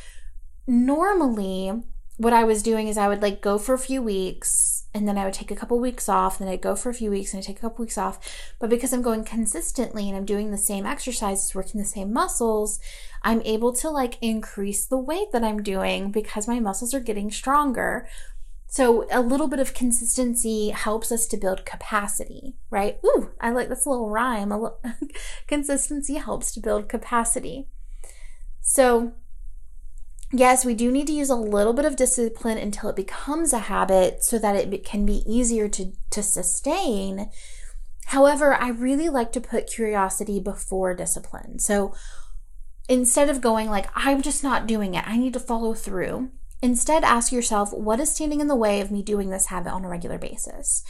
normally, 0.67 1.71
what 2.17 2.33
I 2.33 2.43
was 2.43 2.61
doing 2.61 2.87
is 2.87 2.97
I 2.97 3.07
would 3.07 3.21
like 3.21 3.41
go 3.41 3.57
for 3.57 3.73
a 3.73 3.79
few 3.79 4.01
weeks 4.01 4.80
and 4.93 5.07
then 5.07 5.17
I 5.17 5.25
would 5.25 5.33
take 5.33 5.51
a 5.51 5.55
couple 5.55 5.79
weeks 5.79 6.09
off, 6.09 6.37
then 6.37 6.47
I'd 6.47 6.61
go 6.61 6.75
for 6.75 6.89
a 6.89 6.93
few 6.93 7.09
weeks 7.09 7.33
and 7.33 7.39
I'd 7.39 7.47
take 7.47 7.59
a 7.59 7.61
couple 7.61 7.83
weeks 7.83 7.97
off. 7.97 8.19
But 8.59 8.69
because 8.69 8.91
I'm 8.91 9.01
going 9.01 9.23
consistently 9.23 10.07
and 10.07 10.17
I'm 10.17 10.25
doing 10.25 10.51
the 10.51 10.57
same 10.57 10.85
exercises, 10.85 11.55
working 11.55 11.79
the 11.79 11.87
same 11.87 12.11
muscles, 12.11 12.79
I'm 13.23 13.41
able 13.43 13.71
to 13.73 13.89
like 13.89 14.17
increase 14.21 14.85
the 14.85 14.97
weight 14.97 15.31
that 15.31 15.43
I'm 15.43 15.63
doing 15.63 16.11
because 16.11 16.47
my 16.47 16.59
muscles 16.59 16.93
are 16.93 16.99
getting 16.99 17.31
stronger. 17.31 18.07
So 18.67 19.05
a 19.11 19.21
little 19.21 19.47
bit 19.47 19.59
of 19.59 19.73
consistency 19.73 20.69
helps 20.69 21.11
us 21.11 21.25
to 21.27 21.37
build 21.37 21.65
capacity, 21.65 22.55
right? 22.69 22.99
Ooh, 23.05 23.31
I 23.39 23.51
like 23.51 23.69
this 23.69 23.85
little 23.85 24.09
rhyme. 24.09 24.49
Little 24.49 24.79
consistency 25.47 26.15
helps 26.15 26.53
to 26.53 26.59
build 26.59 26.89
capacity. 26.89 27.67
So 28.61 29.13
yes, 30.31 30.65
we 30.65 30.73
do 30.73 30.91
need 30.91 31.07
to 31.07 31.13
use 31.13 31.29
a 31.29 31.35
little 31.35 31.73
bit 31.73 31.85
of 31.85 31.95
discipline 31.95 32.57
until 32.57 32.89
it 32.89 32.95
becomes 32.95 33.53
a 33.53 33.59
habit 33.59 34.23
so 34.23 34.37
that 34.39 34.55
it 34.55 34.85
can 34.85 35.05
be 35.05 35.23
easier 35.25 35.67
to, 35.69 35.91
to 36.09 36.23
sustain. 36.23 37.29
However, 38.07 38.55
I 38.55 38.69
really 38.69 39.09
like 39.09 39.31
to 39.33 39.41
put 39.41 39.67
curiosity 39.67 40.39
before 40.39 40.93
discipline. 40.93 41.59
So 41.59 41.93
instead 42.89 43.29
of 43.29 43.41
going 43.41 43.69
like, 43.69 43.87
I'm 43.95 44.21
just 44.21 44.43
not 44.43 44.67
doing 44.67 44.95
it, 44.95 45.07
I 45.07 45.17
need 45.17 45.33
to 45.33 45.39
follow 45.39 45.73
through, 45.73 46.29
instead 46.61 47.03
ask 47.03 47.31
yourself, 47.31 47.71
what 47.71 47.99
is 47.99 48.11
standing 48.11 48.41
in 48.41 48.47
the 48.47 48.55
way 48.55 48.81
of 48.81 48.91
me 48.91 49.01
doing 49.01 49.29
this 49.29 49.47
habit 49.47 49.71
on 49.71 49.85
a 49.85 49.89
regular 49.89 50.17
basis? 50.17 50.83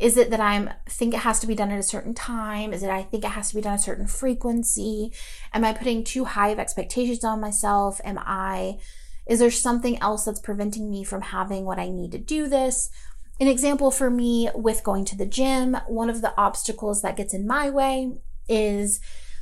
Is 0.00 0.16
it 0.16 0.30
that 0.30 0.40
I'm 0.40 0.70
think 0.88 1.12
it 1.12 1.20
has 1.20 1.40
to 1.40 1.46
be 1.46 1.54
done 1.54 1.70
at 1.70 1.78
a 1.78 1.82
certain 1.82 2.14
time? 2.14 2.72
Is 2.72 2.82
it 2.82 2.88
I 2.88 3.02
think 3.02 3.22
it 3.22 3.32
has 3.32 3.50
to 3.50 3.54
be 3.54 3.60
done 3.60 3.74
a 3.74 3.78
certain 3.78 4.06
frequency? 4.06 5.12
Am 5.52 5.62
I 5.62 5.74
putting 5.74 6.02
too 6.02 6.24
high 6.24 6.48
of 6.48 6.58
expectations 6.58 7.22
on 7.22 7.40
myself? 7.40 8.00
Am 8.02 8.18
I 8.18 8.78
is 9.26 9.38
there 9.38 9.50
something 9.50 10.00
else 10.02 10.24
that's 10.24 10.40
preventing 10.40 10.90
me 10.90 11.04
from 11.04 11.20
having 11.20 11.64
what 11.64 11.78
I 11.78 11.88
need 11.88 12.12
to 12.12 12.18
do 12.18 12.48
this? 12.48 12.90
An 13.38 13.46
example 13.46 13.90
for 13.90 14.10
me 14.10 14.48
with 14.54 14.82
going 14.82 15.04
to 15.04 15.16
the 15.16 15.26
gym, 15.26 15.76
one 15.86 16.10
of 16.10 16.20
the 16.20 16.34
obstacles 16.36 17.02
that 17.02 17.16
gets 17.16 17.32
in 17.32 17.46
my 17.46 17.70
way 17.70 18.14
is 18.48 19.00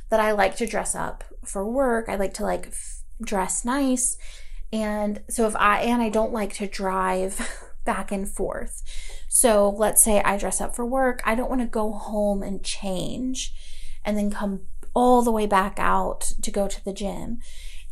that 0.09 0.19
I 0.19 0.31
like 0.31 0.55
to 0.57 0.67
dress 0.67 0.93
up 0.93 1.23
for 1.43 1.65
work, 1.65 2.07
I 2.07 2.15
like 2.15 2.33
to 2.35 2.43
like 2.43 2.67
f- 2.67 3.03
dress 3.21 3.65
nice. 3.65 4.17
And 4.71 5.21
so 5.29 5.47
if 5.47 5.55
I, 5.55 5.81
and 5.81 6.01
I 6.01 6.09
don't 6.09 6.33
like 6.33 6.53
to 6.55 6.67
drive 6.67 7.49
back 7.83 8.11
and 8.11 8.29
forth. 8.29 8.83
So 9.29 9.69
let's 9.69 10.03
say 10.03 10.21
I 10.21 10.37
dress 10.37 10.59
up 10.59 10.75
for 10.75 10.85
work. 10.85 11.21
I 11.23 11.35
don't 11.35 11.49
want 11.49 11.61
to 11.61 11.67
go 11.67 11.91
home 11.93 12.43
and 12.43 12.63
change 12.63 13.53
and 14.03 14.17
then 14.17 14.31
come 14.31 14.61
all 14.93 15.21
the 15.21 15.31
way 15.31 15.45
back 15.45 15.75
out 15.77 16.33
to 16.41 16.51
go 16.51 16.67
to 16.67 16.83
the 16.83 16.91
gym. 16.91 17.39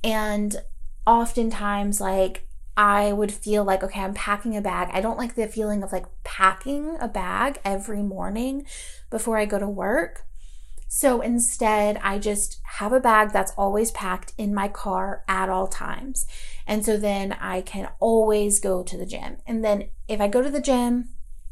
And 0.04 0.58
oftentimes, 1.06 2.02
like, 2.02 2.48
I 2.76 3.14
would 3.14 3.32
feel 3.32 3.64
like, 3.64 3.84
okay, 3.84 4.02
I'm 4.02 4.14
packing 4.14 4.58
a 4.58 4.62
bag. 4.62 4.90
I 4.92 5.00
don't 5.00 5.18
like 5.18 5.36
the 5.36 5.48
feeling 5.48 5.84
of 5.84 5.92
like 5.92 6.06
packing 6.24 6.98
a 7.00 7.08
bag 7.08 7.60
every 7.64 8.04
morning 8.04 8.66
before 9.10 9.38
I 9.38 9.46
go 9.46 9.58
to 9.58 9.68
work. 9.68 10.26
So 10.88 11.22
instead, 11.22 12.00
I 12.04 12.18
just 12.18 12.62
have 12.64 12.94
a 12.94 13.00
bag 13.00 13.32
that's 13.32 13.52
always 13.58 13.92
packed 13.92 14.34
in 14.38 14.54
my 14.54 14.68
car 14.68 15.24
at 15.28 15.50
all 15.50 15.68
times. 15.68 16.26
And 16.66 16.86
so 16.86 16.98
then 16.98 17.34
I 17.34 17.62
can 17.62 17.90
always 18.00 18.60
go 18.60 18.84
to 18.84 18.98
the 18.98 19.06
gym. 19.06 19.38
And 19.46 19.66
then 19.66 19.90
if 20.08 20.22
I 20.22 20.28
go 20.28 20.42
to 20.42 20.50
the 20.50 20.62
gym, 20.62 21.10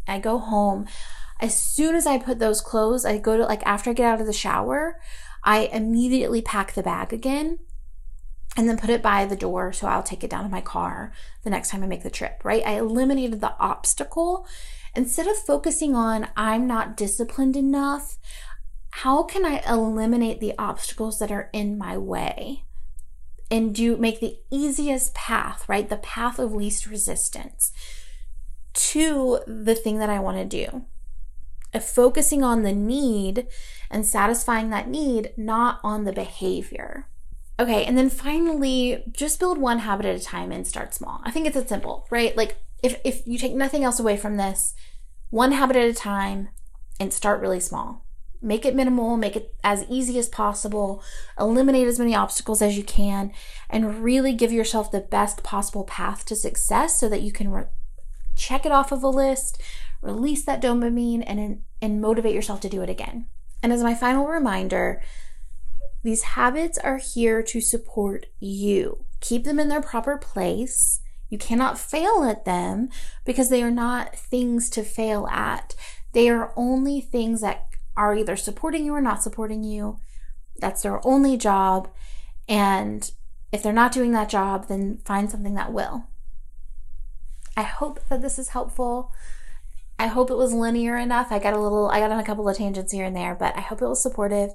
I 0.08 0.20
go 0.20 0.38
home, 0.38 0.88
as 1.40 1.58
soon 1.58 1.96
as 1.96 2.08
I 2.08 2.18
put 2.18 2.40
those 2.40 2.62
clothes, 2.62 3.06
I 3.06 3.18
go 3.18 3.38
to 3.38 3.44
like 3.44 3.66
after 3.66 3.90
I 3.90 3.94
get 3.94 4.06
out 4.06 4.22
of 4.22 4.28
the 4.28 4.34
shower, 4.34 5.00
I 5.44 5.70
immediately 5.72 6.42
pack 6.42 6.74
the 6.74 6.84
bag 6.84 7.14
again 7.14 7.60
and 8.58 8.70
then 8.70 8.78
put 8.78 8.90
it 8.90 9.02
by 9.02 9.26
the 9.26 9.36
door 9.36 9.74
so 9.74 9.88
I'll 9.88 10.04
take 10.04 10.24
it 10.24 10.30
down 10.30 10.44
to 10.44 10.50
my 10.50 10.62
car 10.62 11.12
the 11.44 11.50
next 11.50 11.70
time 11.70 11.84
I 11.84 11.88
make 11.88 12.04
the 12.04 12.10
trip, 12.10 12.42
right? 12.44 12.66
I 12.66 12.78
eliminated 12.78 13.42
the 13.42 13.56
obstacle. 13.60 14.48
Instead 14.96 15.28
of 15.28 15.36
focusing 15.38 15.94
on 15.94 16.30
I'm 16.38 16.66
not 16.66 16.96
disciplined 16.96 17.58
enough, 17.58 18.18
how 18.92 19.24
can 19.24 19.46
I 19.46 19.62
eliminate 19.68 20.40
the 20.40 20.54
obstacles 20.58 21.20
that 21.20 21.32
are 21.32 21.50
in 21.52 21.78
my 21.78 21.98
way 21.98 22.64
and 23.52 23.76
do 23.76 23.98
make 23.98 24.22
the 24.22 24.40
easiest 24.50 25.14
path, 25.14 25.68
right? 25.68 25.90
The 25.90 25.98
path 25.98 26.40
of 26.40 26.54
least 26.54 26.88
resistance 26.88 27.74
to 28.76 29.40
the 29.48 29.76
thing 29.76 30.00
that 30.00 30.10
I 30.10 30.20
want 30.20 30.38
to 30.38 30.46
do. 30.46 30.86
Focusing 31.82 32.44
on 32.44 32.64
the 32.64 32.72
need 32.72 33.48
and 33.90 34.06
satisfying 34.06 34.70
that 34.70 34.88
need, 34.88 35.34
not 35.36 35.80
on 35.84 36.06
the 36.06 36.14
behavior. 36.14 37.08
Okay, 37.60 37.86
and 37.86 37.98
then 37.98 38.10
finally, 38.10 39.04
just 39.12 39.40
build 39.40 39.58
one 39.58 39.80
habit 39.80 40.06
at 40.06 40.16
a 40.16 40.24
time 40.24 40.52
and 40.52 40.68
start 40.68 40.94
small. 40.94 41.22
I 41.24 41.32
think 41.32 41.48
it's 41.48 41.56
that 41.56 41.70
simple, 41.70 42.06
right? 42.10 42.36
Like 42.36 42.58
if 42.84 43.00
if 43.04 43.26
you 43.26 43.38
take 43.38 43.56
nothing 43.56 43.84
else 43.84 44.00
away 44.00 44.18
from 44.18 44.38
this, 44.38 44.74
one 45.30 45.54
habit 45.54 45.78
at 45.78 45.90
a 45.90 45.94
time 45.94 46.50
and 47.00 47.14
start 47.14 47.42
really 47.42 47.60
small. 47.60 48.06
Make 48.42 48.66
it 48.66 48.76
minimal, 48.76 49.18
make 49.18 49.36
it 49.36 49.56
as 49.64 49.86
easy 49.90 50.20
as 50.20 50.30
possible, 50.30 51.02
eliminate 51.40 51.88
as 51.88 51.98
many 51.98 52.14
obstacles 52.14 52.62
as 52.62 52.78
you 52.78 52.84
can, 52.84 53.32
and 53.70 54.04
really 54.04 54.34
give 54.34 54.52
yourself 54.52 54.92
the 54.92 55.00
best 55.00 55.42
possible 55.42 55.84
path 55.84 56.26
to 56.26 56.36
success 56.36 57.00
so 57.00 57.10
that 57.10 57.22
you 57.22 57.32
can 57.32 57.52
re- 57.52 57.66
check 58.36 58.66
it 58.66 58.72
off 58.72 58.92
of 58.92 59.04
a 59.04 59.10
list, 59.10 59.62
release 60.02 60.44
that 60.46 60.62
dopamine, 60.62 61.24
and, 61.26 61.62
and 61.82 62.02
motivate 62.02 62.36
yourself 62.36 62.62
to 62.62 62.70
do 62.70 62.82
it 62.82 62.90
again. 62.90 63.28
And 63.64 63.74
as 63.74 63.84
my 63.84 63.96
final 63.96 64.28
reminder, 64.28 65.02
these 66.04 66.22
habits 66.22 66.78
are 66.78 66.98
here 66.98 67.42
to 67.42 67.60
support 67.60 68.28
you. 68.40 69.06
Keep 69.22 69.44
them 69.44 69.60
in 69.60 69.70
their 69.70 69.82
proper 69.82 70.18
place. 70.18 71.02
You 71.30 71.40
cannot 71.40 71.80
fail 71.80 72.24
at 72.24 72.46
them 72.46 72.90
because 73.26 73.50
they 73.50 73.64
are 73.64 73.72
not 73.72 74.16
things 74.16 74.70
to 74.72 74.84
fail 74.84 75.26
at. 75.28 75.76
They 76.14 76.30
are 76.30 76.54
only 76.56 77.02
things 77.02 77.42
that 77.42 77.66
are 77.98 78.16
either 78.16 78.36
supporting 78.36 78.86
you 78.86 78.94
or 78.94 79.02
not 79.02 79.24
supporting 79.24 79.64
you. 79.64 80.00
That's 80.60 80.84
their 80.84 81.06
only 81.06 81.38
job. 81.38 81.90
And 82.48 83.10
if 83.52 83.64
they're 83.64 83.74
not 83.74 83.92
doing 83.92 84.12
that 84.12 84.30
job, 84.30 84.68
then 84.68 85.00
find 85.06 85.32
something 85.32 85.56
that 85.56 85.74
will. 85.74 86.06
I 87.58 87.64
hope 87.64 88.00
that 88.10 88.22
this 88.22 88.38
is 88.38 88.50
helpful. 88.50 89.12
I 89.98 90.08
hope 90.08 90.30
it 90.30 90.36
was 90.38 90.54
linear 90.54 90.98
enough. 90.98 91.32
I 91.32 91.40
got 91.40 91.54
a 91.54 91.60
little, 91.60 91.90
I 91.90 92.00
got 92.00 92.12
on 92.12 92.20
a 92.20 92.26
couple 92.26 92.48
of 92.50 92.58
tangents 92.58 92.92
here 92.92 93.06
and 93.06 93.16
there, 93.16 93.36
but 93.36 93.56
I 93.56 93.62
hope 93.62 93.82
it 93.82 93.88
was 93.88 94.04
supportive. 94.04 94.52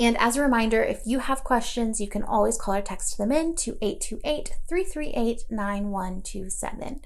And 0.00 0.16
as 0.18 0.36
a 0.36 0.42
reminder, 0.42 0.82
if 0.82 1.00
you 1.06 1.20
have 1.20 1.42
questions, 1.42 2.00
you 2.00 2.08
can 2.08 2.22
always 2.22 2.56
call 2.56 2.74
or 2.74 2.82
text 2.82 3.18
them 3.18 3.32
in 3.32 3.56
to 3.56 3.78
828 3.82 4.52
338 4.68 5.44
9127. 5.50 7.00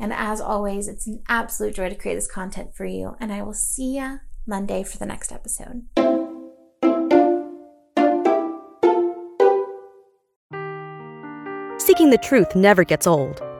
And 0.00 0.12
as 0.12 0.40
always, 0.40 0.88
it's 0.88 1.06
an 1.06 1.22
absolute 1.28 1.74
joy 1.74 1.88
to 1.88 1.94
create 1.94 2.14
this 2.14 2.30
content 2.30 2.74
for 2.74 2.86
you. 2.86 3.16
And 3.20 3.32
I 3.32 3.42
will 3.42 3.52
see 3.54 3.96
ya 3.96 4.18
Monday 4.46 4.82
for 4.82 4.96
the 4.96 5.06
next 5.06 5.30
episode. 5.32 5.84
Seeking 11.78 12.10
the 12.10 12.18
truth 12.22 12.56
never 12.56 12.84
gets 12.84 13.06
old. 13.06 13.42